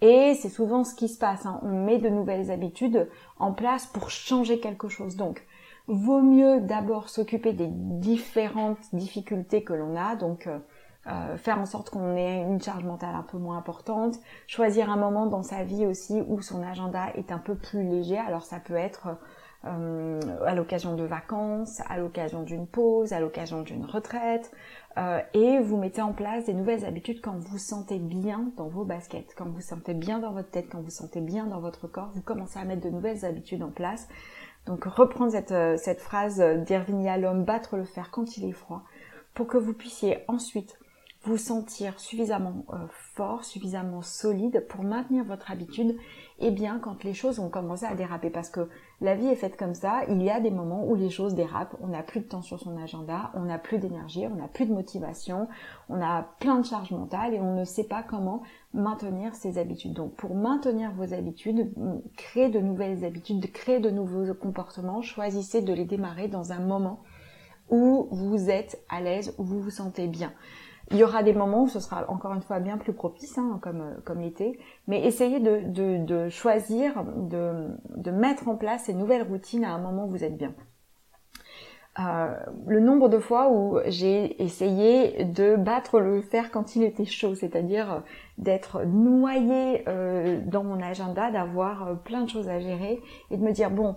Et 0.00 0.34
c'est 0.34 0.50
souvent 0.50 0.84
ce 0.84 0.94
qui 0.94 1.08
se 1.08 1.18
passe. 1.18 1.46
Hein. 1.46 1.60
On 1.62 1.84
met 1.84 1.98
de 1.98 2.10
nouvelles 2.10 2.50
habitudes 2.50 3.08
en 3.38 3.52
place 3.52 3.86
pour 3.86 4.10
changer 4.10 4.60
quelque 4.60 4.88
chose. 4.88 5.16
Donc, 5.16 5.46
vaut 5.86 6.20
mieux 6.20 6.60
d'abord 6.60 7.08
s'occuper 7.08 7.52
des 7.52 7.68
différentes 7.68 8.78
difficultés 8.92 9.64
que 9.64 9.72
l'on 9.72 9.96
a. 9.96 10.14
Donc, 10.14 10.46
euh, 10.46 10.58
euh, 11.06 11.36
faire 11.36 11.58
en 11.58 11.66
sorte 11.66 11.90
qu'on 11.90 12.16
ait 12.16 12.42
une 12.42 12.62
charge 12.62 12.84
mentale 12.84 13.14
un 13.14 13.22
peu 13.22 13.36
moins 13.36 13.58
importante, 13.58 14.16
choisir 14.46 14.90
un 14.90 14.96
moment 14.96 15.26
dans 15.26 15.42
sa 15.42 15.62
vie 15.62 15.84
aussi 15.84 16.22
où 16.28 16.40
son 16.40 16.62
agenda 16.62 17.08
est 17.14 17.30
un 17.30 17.38
peu 17.38 17.54
plus 17.54 17.82
léger. 17.82 18.16
Alors 18.16 18.44
ça 18.44 18.58
peut 18.58 18.74
être 18.74 19.08
euh, 19.66 20.20
à 20.44 20.54
l'occasion 20.54 20.94
de 20.94 21.04
vacances, 21.04 21.80
à 21.88 21.98
l'occasion 21.98 22.42
d'une 22.42 22.66
pause, 22.66 23.12
à 23.12 23.20
l'occasion 23.20 23.62
d'une 23.62 23.84
retraite, 23.84 24.52
euh, 24.98 25.20
et 25.32 25.58
vous 25.58 25.76
mettez 25.76 26.02
en 26.02 26.12
place 26.12 26.44
des 26.44 26.54
nouvelles 26.54 26.84
habitudes 26.84 27.20
quand 27.20 27.36
vous 27.38 27.58
sentez 27.58 27.98
bien 27.98 28.50
dans 28.56 28.68
vos 28.68 28.84
baskets, 28.84 29.34
quand 29.36 29.48
vous 29.48 29.60
sentez 29.60 29.94
bien 29.94 30.18
dans 30.18 30.32
votre 30.32 30.50
tête, 30.50 30.66
quand 30.70 30.80
vous 30.80 30.90
sentez 30.90 31.20
bien 31.20 31.46
dans 31.46 31.60
votre 31.60 31.88
corps, 31.88 32.10
vous 32.14 32.22
commencez 32.22 32.58
à 32.58 32.64
mettre 32.64 32.82
de 32.82 32.90
nouvelles 32.90 33.24
habitudes 33.24 33.62
en 33.62 33.70
place. 33.70 34.08
Donc 34.66 34.84
reprendre 34.84 35.32
cette, 35.32 35.52
euh, 35.52 35.76
cette 35.76 36.00
phrase 36.00 36.40
d'Irving 36.66 37.08
l'homme 37.20 37.44
battre 37.44 37.76
le 37.76 37.84
fer 37.84 38.10
quand 38.10 38.36
il 38.36 38.44
est 38.44 38.52
froid, 38.52 38.82
pour 39.34 39.46
que 39.46 39.58
vous 39.58 39.72
puissiez 39.72 40.18
ensuite 40.28 40.78
vous 41.24 41.36
sentir 41.38 41.98
suffisamment 41.98 42.64
euh, 42.72 42.86
fort, 43.14 43.44
suffisamment 43.44 44.02
solide 44.02 44.66
pour 44.68 44.82
maintenir 44.82 45.24
votre 45.24 45.50
habitude, 45.50 45.96
et 46.38 46.50
bien 46.50 46.78
quand 46.78 47.04
les 47.04 47.14
choses 47.14 47.38
ont 47.38 47.48
commencé 47.48 47.86
à 47.86 47.94
déraper. 47.94 48.30
Parce 48.30 48.50
que 48.50 48.68
la 49.00 49.14
vie 49.14 49.26
est 49.26 49.36
faite 49.36 49.56
comme 49.56 49.74
ça, 49.74 50.02
il 50.08 50.22
y 50.22 50.30
a 50.30 50.40
des 50.40 50.50
moments 50.50 50.84
où 50.86 50.94
les 50.94 51.10
choses 51.10 51.34
dérapent, 51.34 51.76
on 51.80 51.88
n'a 51.88 52.02
plus 52.02 52.20
de 52.20 52.26
temps 52.26 52.42
sur 52.42 52.60
son 52.60 52.76
agenda, 52.76 53.30
on 53.34 53.44
n'a 53.44 53.58
plus 53.58 53.78
d'énergie, 53.78 54.26
on 54.26 54.36
n'a 54.36 54.48
plus 54.48 54.66
de 54.66 54.72
motivation, 54.72 55.48
on 55.88 56.00
a 56.00 56.22
plein 56.40 56.58
de 56.58 56.66
charges 56.66 56.90
mentales 56.90 57.34
et 57.34 57.40
on 57.40 57.54
ne 57.54 57.64
sait 57.64 57.84
pas 57.84 58.02
comment 58.02 58.42
maintenir 58.72 59.34
ses 59.34 59.58
habitudes. 59.58 59.94
Donc 59.94 60.14
pour 60.14 60.34
maintenir 60.34 60.92
vos 60.92 61.14
habitudes, 61.14 61.72
créer 62.16 62.48
de 62.50 62.60
nouvelles 62.60 63.04
habitudes, 63.04 63.50
créer 63.52 63.80
de 63.80 63.90
nouveaux 63.90 64.34
comportements, 64.34 65.00
choisissez 65.00 65.62
de 65.62 65.72
les 65.72 65.84
démarrer 65.84 66.28
dans 66.28 66.52
un 66.52 66.60
moment 66.60 67.02
où 67.70 68.08
vous 68.10 68.50
êtes 68.50 68.82
à 68.90 69.00
l'aise, 69.00 69.34
où 69.38 69.44
vous 69.44 69.60
vous 69.60 69.70
sentez 69.70 70.06
bien. 70.06 70.32
Il 70.90 70.98
y 70.98 71.04
aura 71.04 71.22
des 71.22 71.32
moments 71.32 71.62
où 71.62 71.68
ce 71.68 71.80
sera 71.80 72.08
encore 72.10 72.34
une 72.34 72.42
fois 72.42 72.60
bien 72.60 72.76
plus 72.76 72.92
propice, 72.92 73.38
hein, 73.38 73.58
comme, 73.62 73.80
euh, 73.80 73.94
comme 74.04 74.20
l'été, 74.20 74.58
mais 74.86 75.04
essayez 75.04 75.40
de, 75.40 75.62
de, 75.98 76.28
choisir, 76.28 77.04
de, 77.04 77.68
de, 77.96 78.10
mettre 78.10 78.48
en 78.48 78.56
place 78.56 78.84
ces 78.84 78.94
nouvelles 78.94 79.22
routines 79.22 79.64
à 79.64 79.72
un 79.72 79.78
moment 79.78 80.04
où 80.04 80.10
vous 80.10 80.24
êtes 80.24 80.36
bien. 80.36 80.54
Euh, 82.00 82.34
le 82.66 82.80
nombre 82.80 83.08
de 83.08 83.20
fois 83.20 83.50
où 83.52 83.78
j'ai 83.86 84.42
essayé 84.42 85.24
de 85.24 85.54
battre 85.54 86.00
le 86.00 86.22
fer 86.22 86.50
quand 86.50 86.74
il 86.74 86.82
était 86.82 87.04
chaud, 87.04 87.36
c'est-à-dire 87.36 88.02
d'être 88.36 88.84
noyé 88.84 89.84
euh, 89.86 90.40
dans 90.44 90.64
mon 90.64 90.82
agenda, 90.82 91.30
d'avoir 91.30 91.86
euh, 91.86 91.94
plein 91.94 92.22
de 92.22 92.28
choses 92.28 92.48
à 92.48 92.58
gérer 92.58 93.00
et 93.30 93.36
de 93.36 93.42
me 93.42 93.52
dire 93.52 93.70
bon, 93.70 93.94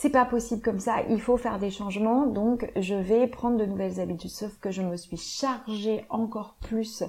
c'est 0.00 0.10
pas 0.10 0.24
possible 0.24 0.62
comme 0.62 0.78
ça, 0.78 1.02
il 1.08 1.20
faut 1.20 1.36
faire 1.36 1.58
des 1.58 1.72
changements, 1.72 2.24
donc 2.26 2.70
je 2.76 2.94
vais 2.94 3.26
prendre 3.26 3.56
de 3.56 3.66
nouvelles 3.66 3.98
habitudes. 3.98 4.30
Sauf 4.30 4.56
que 4.60 4.70
je 4.70 4.80
me 4.80 4.96
suis 4.96 5.16
chargée 5.16 6.04
encore 6.08 6.54
plus 6.60 7.02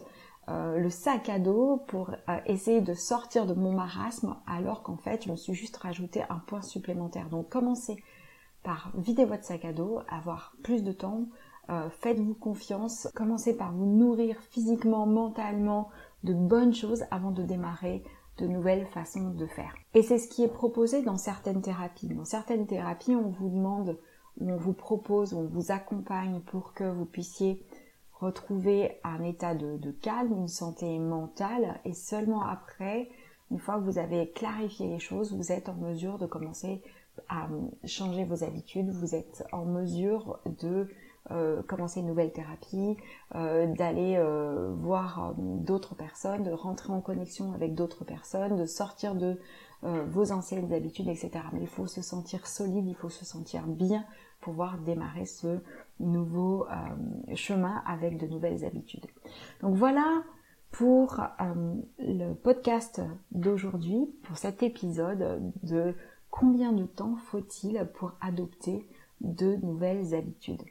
euh, 0.49 0.79
le 0.79 0.89
sac 0.89 1.29
à 1.29 1.37
dos 1.37 1.83
pour 1.85 2.09
euh, 2.09 2.39
essayer 2.47 2.81
de 2.81 2.95
sortir 2.95 3.45
de 3.45 3.53
mon 3.53 3.73
marasme, 3.73 4.37
alors 4.47 4.81
qu'en 4.81 4.97
fait, 4.97 5.25
je 5.25 5.29
me 5.29 5.35
suis 5.35 5.53
juste 5.53 5.77
rajouté 5.77 6.23
un 6.31 6.39
point 6.39 6.63
supplémentaire. 6.63 7.29
Donc 7.29 7.49
commencez 7.49 8.03
par 8.63 8.91
vider 8.95 9.23
votre 9.23 9.43
sac 9.43 9.65
à 9.65 9.71
dos, 9.71 9.99
avoir 10.09 10.55
plus 10.63 10.83
de 10.83 10.91
temps, 10.91 11.25
euh, 11.69 11.91
faites-vous 11.91 12.33
confiance, 12.33 13.07
commencez 13.13 13.55
par 13.55 13.71
vous 13.71 13.85
nourrir 13.85 14.35
physiquement, 14.49 15.05
mentalement 15.05 15.89
de 16.23 16.33
bonnes 16.33 16.73
choses 16.73 17.03
avant 17.11 17.29
de 17.29 17.43
démarrer 17.43 18.03
de 18.39 18.47
nouvelles 18.47 18.85
façons 18.87 19.31
de 19.31 19.45
faire. 19.45 19.75
Et 19.93 20.01
c'est 20.01 20.17
ce 20.17 20.27
qui 20.27 20.43
est 20.43 20.53
proposé 20.53 21.01
dans 21.01 21.17
certaines 21.17 21.61
thérapies. 21.61 22.07
Dans 22.07 22.25
certaines 22.25 22.67
thérapies, 22.67 23.15
on 23.15 23.29
vous 23.29 23.49
demande, 23.49 23.97
on 24.39 24.55
vous 24.55 24.73
propose, 24.73 25.33
on 25.33 25.45
vous 25.45 25.71
accompagne 25.71 26.39
pour 26.41 26.73
que 26.73 26.83
vous 26.83 27.05
puissiez 27.05 27.65
retrouver 28.19 28.99
un 29.03 29.23
état 29.23 29.55
de, 29.55 29.91
calme, 29.91 30.33
une 30.33 30.47
santé 30.47 30.99
mentale, 30.99 31.79
et 31.85 31.93
seulement 31.93 32.43
après, 32.43 33.09
une 33.49 33.59
fois 33.59 33.79
que 33.79 33.85
vous 33.85 33.97
avez 33.97 34.29
clarifié 34.31 34.87
les 34.87 34.99
choses, 34.99 35.33
vous 35.33 35.51
êtes 35.51 35.69
en 35.69 35.75
mesure 35.75 36.17
de 36.17 36.25
commencer 36.25 36.81
à 37.27 37.47
changer 37.85 38.23
vos 38.25 38.43
habitudes, 38.43 38.89
vous 38.89 39.15
êtes 39.15 39.43
en 39.51 39.65
mesure 39.65 40.39
de 40.45 40.87
euh, 41.31 41.61
commencer 41.61 41.99
une 41.99 42.07
nouvelle 42.07 42.31
thérapie, 42.31 42.97
euh, 43.35 43.67
d'aller 43.75 44.15
euh, 44.17 44.73
voir 44.75 45.35
d'autres 45.37 45.93
personnes, 45.93 46.43
de 46.43 46.51
rentrer 46.51 46.91
en 46.91 47.01
connexion 47.01 47.53
avec 47.53 47.75
d'autres 47.75 48.03
personnes, 48.03 48.57
de 48.57 48.65
sortir 48.65 49.15
de 49.15 49.39
vos 49.81 50.33
anciennes 50.33 50.73
habitudes, 50.73 51.07
etc. 51.07 51.31
Mais 51.53 51.61
il 51.61 51.67
faut 51.67 51.87
se 51.87 52.01
sentir 52.01 52.47
solide, 52.47 52.85
il 52.85 52.95
faut 52.95 53.09
se 53.09 53.23
sentir 53.23 53.65
bien 53.65 54.03
pour 54.41 54.51
pouvoir 54.51 54.77
démarrer 54.77 55.25
ce 55.25 55.59
nouveau 56.01 56.65
chemin 57.33 57.81
avec 57.85 58.17
de 58.17 58.27
nouvelles 58.27 58.65
habitudes. 58.65 59.05
Donc 59.61 59.75
voilà 59.75 60.23
pour 60.71 61.21
le 61.97 62.33
podcast 62.33 63.01
d'aujourd'hui, 63.31 64.13
pour 64.23 64.37
cet 64.37 64.63
épisode 64.63 65.53
de 65.63 65.95
combien 66.29 66.73
de 66.73 66.85
temps 66.85 67.15
faut-il 67.15 67.89
pour 67.93 68.11
adopter 68.19 68.85
de 69.21 69.55
nouvelles 69.57 70.13
habitudes? 70.13 70.63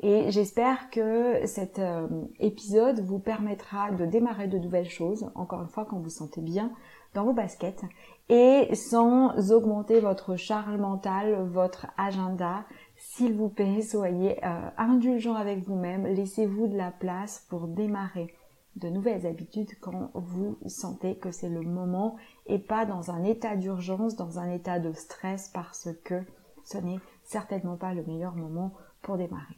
Et 0.00 0.30
j'espère 0.30 0.90
que 0.90 1.46
cet 1.46 1.78
euh, 1.78 2.06
épisode 2.40 3.00
vous 3.00 3.18
permettra 3.18 3.90
de 3.92 4.04
démarrer 4.04 4.48
de 4.48 4.58
nouvelles 4.58 4.88
choses, 4.88 5.30
encore 5.34 5.62
une 5.62 5.68
fois 5.68 5.84
quand 5.84 5.98
vous 5.98 6.10
sentez 6.10 6.40
bien 6.40 6.72
dans 7.14 7.24
vos 7.24 7.32
baskets, 7.32 7.84
et 8.28 8.74
sans 8.74 9.52
augmenter 9.52 10.00
votre 10.00 10.36
charge 10.36 10.76
mentale, 10.76 11.46
votre 11.46 11.86
agenda. 11.96 12.64
S'il 12.96 13.34
vous 13.34 13.48
plaît, 13.48 13.82
soyez 13.82 14.44
euh, 14.44 14.68
indulgent 14.78 15.34
avec 15.34 15.60
vous-même, 15.60 16.06
laissez-vous 16.06 16.66
de 16.66 16.76
la 16.76 16.90
place 16.90 17.46
pour 17.48 17.68
démarrer 17.68 18.34
de 18.76 18.88
nouvelles 18.88 19.26
habitudes 19.26 19.70
quand 19.80 20.10
vous 20.14 20.58
sentez 20.66 21.16
que 21.16 21.30
c'est 21.30 21.48
le 21.48 21.62
moment 21.62 22.16
et 22.46 22.58
pas 22.58 22.84
dans 22.86 23.10
un 23.10 23.22
état 23.22 23.56
d'urgence, 23.56 24.16
dans 24.16 24.38
un 24.38 24.50
état 24.50 24.80
de 24.80 24.92
stress 24.92 25.48
parce 25.48 25.88
que 26.04 26.20
ce 26.64 26.78
n'est 26.78 27.00
certainement 27.22 27.76
pas 27.76 27.94
le 27.94 28.04
meilleur 28.04 28.34
moment 28.34 28.72
pour 29.02 29.16
démarrer. 29.16 29.54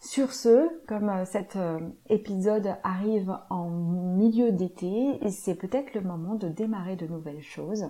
Sur 0.00 0.32
ce, 0.32 0.66
comme 0.86 1.10
euh, 1.10 1.26
cet 1.26 1.56
euh, 1.56 1.78
épisode 2.08 2.74
arrive 2.82 3.36
en 3.50 3.68
milieu 3.68 4.50
d'été, 4.50 5.20
c'est 5.28 5.54
peut-être 5.54 5.94
le 5.94 6.00
moment 6.00 6.36
de 6.36 6.48
démarrer 6.48 6.96
de 6.96 7.06
nouvelles 7.06 7.42
choses. 7.42 7.84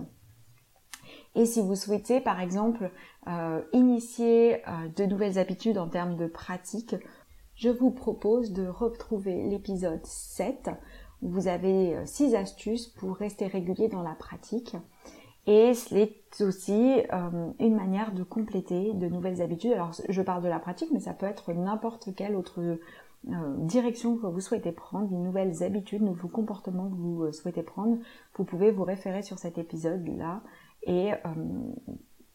Et 1.35 1.45
si 1.45 1.61
vous 1.61 1.75
souhaitez 1.75 2.19
par 2.19 2.41
exemple 2.41 2.91
euh, 3.27 3.61
initier 3.71 4.61
de 4.97 5.05
nouvelles 5.05 5.39
habitudes 5.39 5.77
en 5.77 5.87
termes 5.87 6.17
de 6.17 6.27
pratique, 6.27 6.95
je 7.55 7.69
vous 7.69 7.91
propose 7.91 8.51
de 8.51 8.67
retrouver 8.67 9.43
l'épisode 9.43 10.05
7 10.05 10.69
où 11.21 11.29
vous 11.29 11.47
avez 11.47 11.95
6 12.05 12.35
astuces 12.35 12.87
pour 12.87 13.15
rester 13.15 13.47
régulier 13.47 13.87
dans 13.87 14.03
la 14.03 14.15
pratique. 14.15 14.75
Et 15.47 15.73
c'est 15.73 16.13
aussi 16.41 17.01
euh, 17.11 17.51
une 17.59 17.75
manière 17.75 18.13
de 18.13 18.23
compléter 18.23 18.93
de 18.93 19.07
nouvelles 19.07 19.41
habitudes. 19.41 19.71
Alors 19.71 19.91
je 20.07 20.21
parle 20.21 20.43
de 20.43 20.47
la 20.47 20.59
pratique, 20.59 20.89
mais 20.91 20.99
ça 20.99 21.13
peut 21.13 21.25
être 21.25 21.51
n'importe 21.53 22.13
quelle 22.15 22.35
autre 22.35 22.61
euh, 22.61 23.55
direction 23.57 24.17
que 24.17 24.27
vous 24.27 24.39
souhaitez 24.39 24.71
prendre, 24.71 25.09
de 25.09 25.15
nouvelles 25.15 25.63
habitudes, 25.63 26.03
nouveaux 26.03 26.27
comportements 26.27 26.89
que 26.89 26.95
vous 26.95 27.23
euh, 27.23 27.31
souhaitez 27.31 27.63
prendre. 27.63 27.97
Vous 28.35 28.43
pouvez 28.43 28.71
vous 28.71 28.83
référer 28.83 29.23
sur 29.23 29.39
cet 29.39 29.57
épisode-là 29.57 30.41
et 30.83 31.11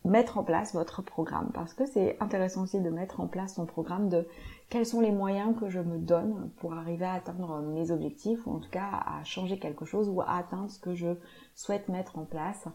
mettre 0.07 0.39
en 0.39 0.45
place 0.45 0.73
votre 0.73 1.03
programme. 1.03 1.51
Parce 1.53 1.75
que 1.75 1.85
c'est 1.85 2.17
intéressant 2.21 2.63
aussi 2.63 2.81
de 2.81 2.91
mettre 2.91 3.21
en 3.21 3.27
place 3.27 3.55
son 3.55 3.67
programme 3.67 4.09
de 4.09 4.27
quels 4.71 4.87
sont 4.87 5.01
les 5.01 5.13
moyens 5.13 5.55
que 5.59 5.69
je 5.69 5.81
me 5.81 5.99
donne 5.99 6.51
pour 6.57 6.75
arriver 6.75 7.05
à 7.05 7.15
atteindre 7.15 7.61
mes 7.61 7.91
objectifs 7.91 8.47
ou 8.47 8.53
en 8.53 8.61
tout 8.61 8.71
cas 8.71 8.89
à 8.89 9.23
changer 9.25 9.59
quelque 9.59 9.85
chose 9.85 10.09
ou 10.09 10.21
à 10.21 10.37
atteindre 10.37 10.71
ce 10.71 10.79
que 10.79 10.95
je 10.95 11.09
souhaite 11.55 11.89
mettre 11.89 12.19
en 12.19 12.25
place. 12.25 12.67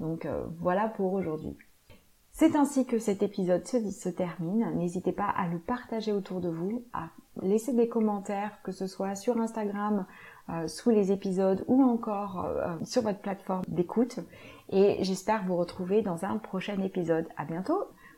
Donc 0.00 0.26
euh, 0.26 0.46
voilà 0.60 0.88
pour 0.88 1.12
aujourd'hui. 1.12 1.56
C'est 2.32 2.54
ainsi 2.54 2.84
que 2.84 2.98
cet 2.98 3.22
épisode 3.22 3.66
se, 3.66 3.90
se 3.90 4.08
termine. 4.10 4.70
N'hésitez 4.76 5.12
pas 5.12 5.28
à 5.28 5.48
le 5.48 5.58
partager 5.58 6.12
autour 6.12 6.40
de 6.40 6.50
vous, 6.50 6.84
à 6.92 7.08
laisser 7.40 7.72
des 7.72 7.88
commentaires, 7.88 8.60
que 8.62 8.72
ce 8.72 8.86
soit 8.86 9.14
sur 9.14 9.38
Instagram, 9.40 10.06
euh, 10.48 10.68
sous 10.68 10.90
les 10.90 11.10
épisodes 11.10 11.64
ou 11.66 11.82
encore 11.82 12.44
euh, 12.44 12.76
sur 12.84 13.02
votre 13.02 13.18
plateforme 13.18 13.64
d'écoute. 13.68 14.20
Et 14.70 15.02
j'espère 15.02 15.44
vous 15.44 15.56
retrouver 15.56 16.02
dans 16.02 16.24
un 16.24 16.36
prochain 16.38 16.80
épisode. 16.82 17.26
À 17.36 17.44
bientôt! 17.44 17.88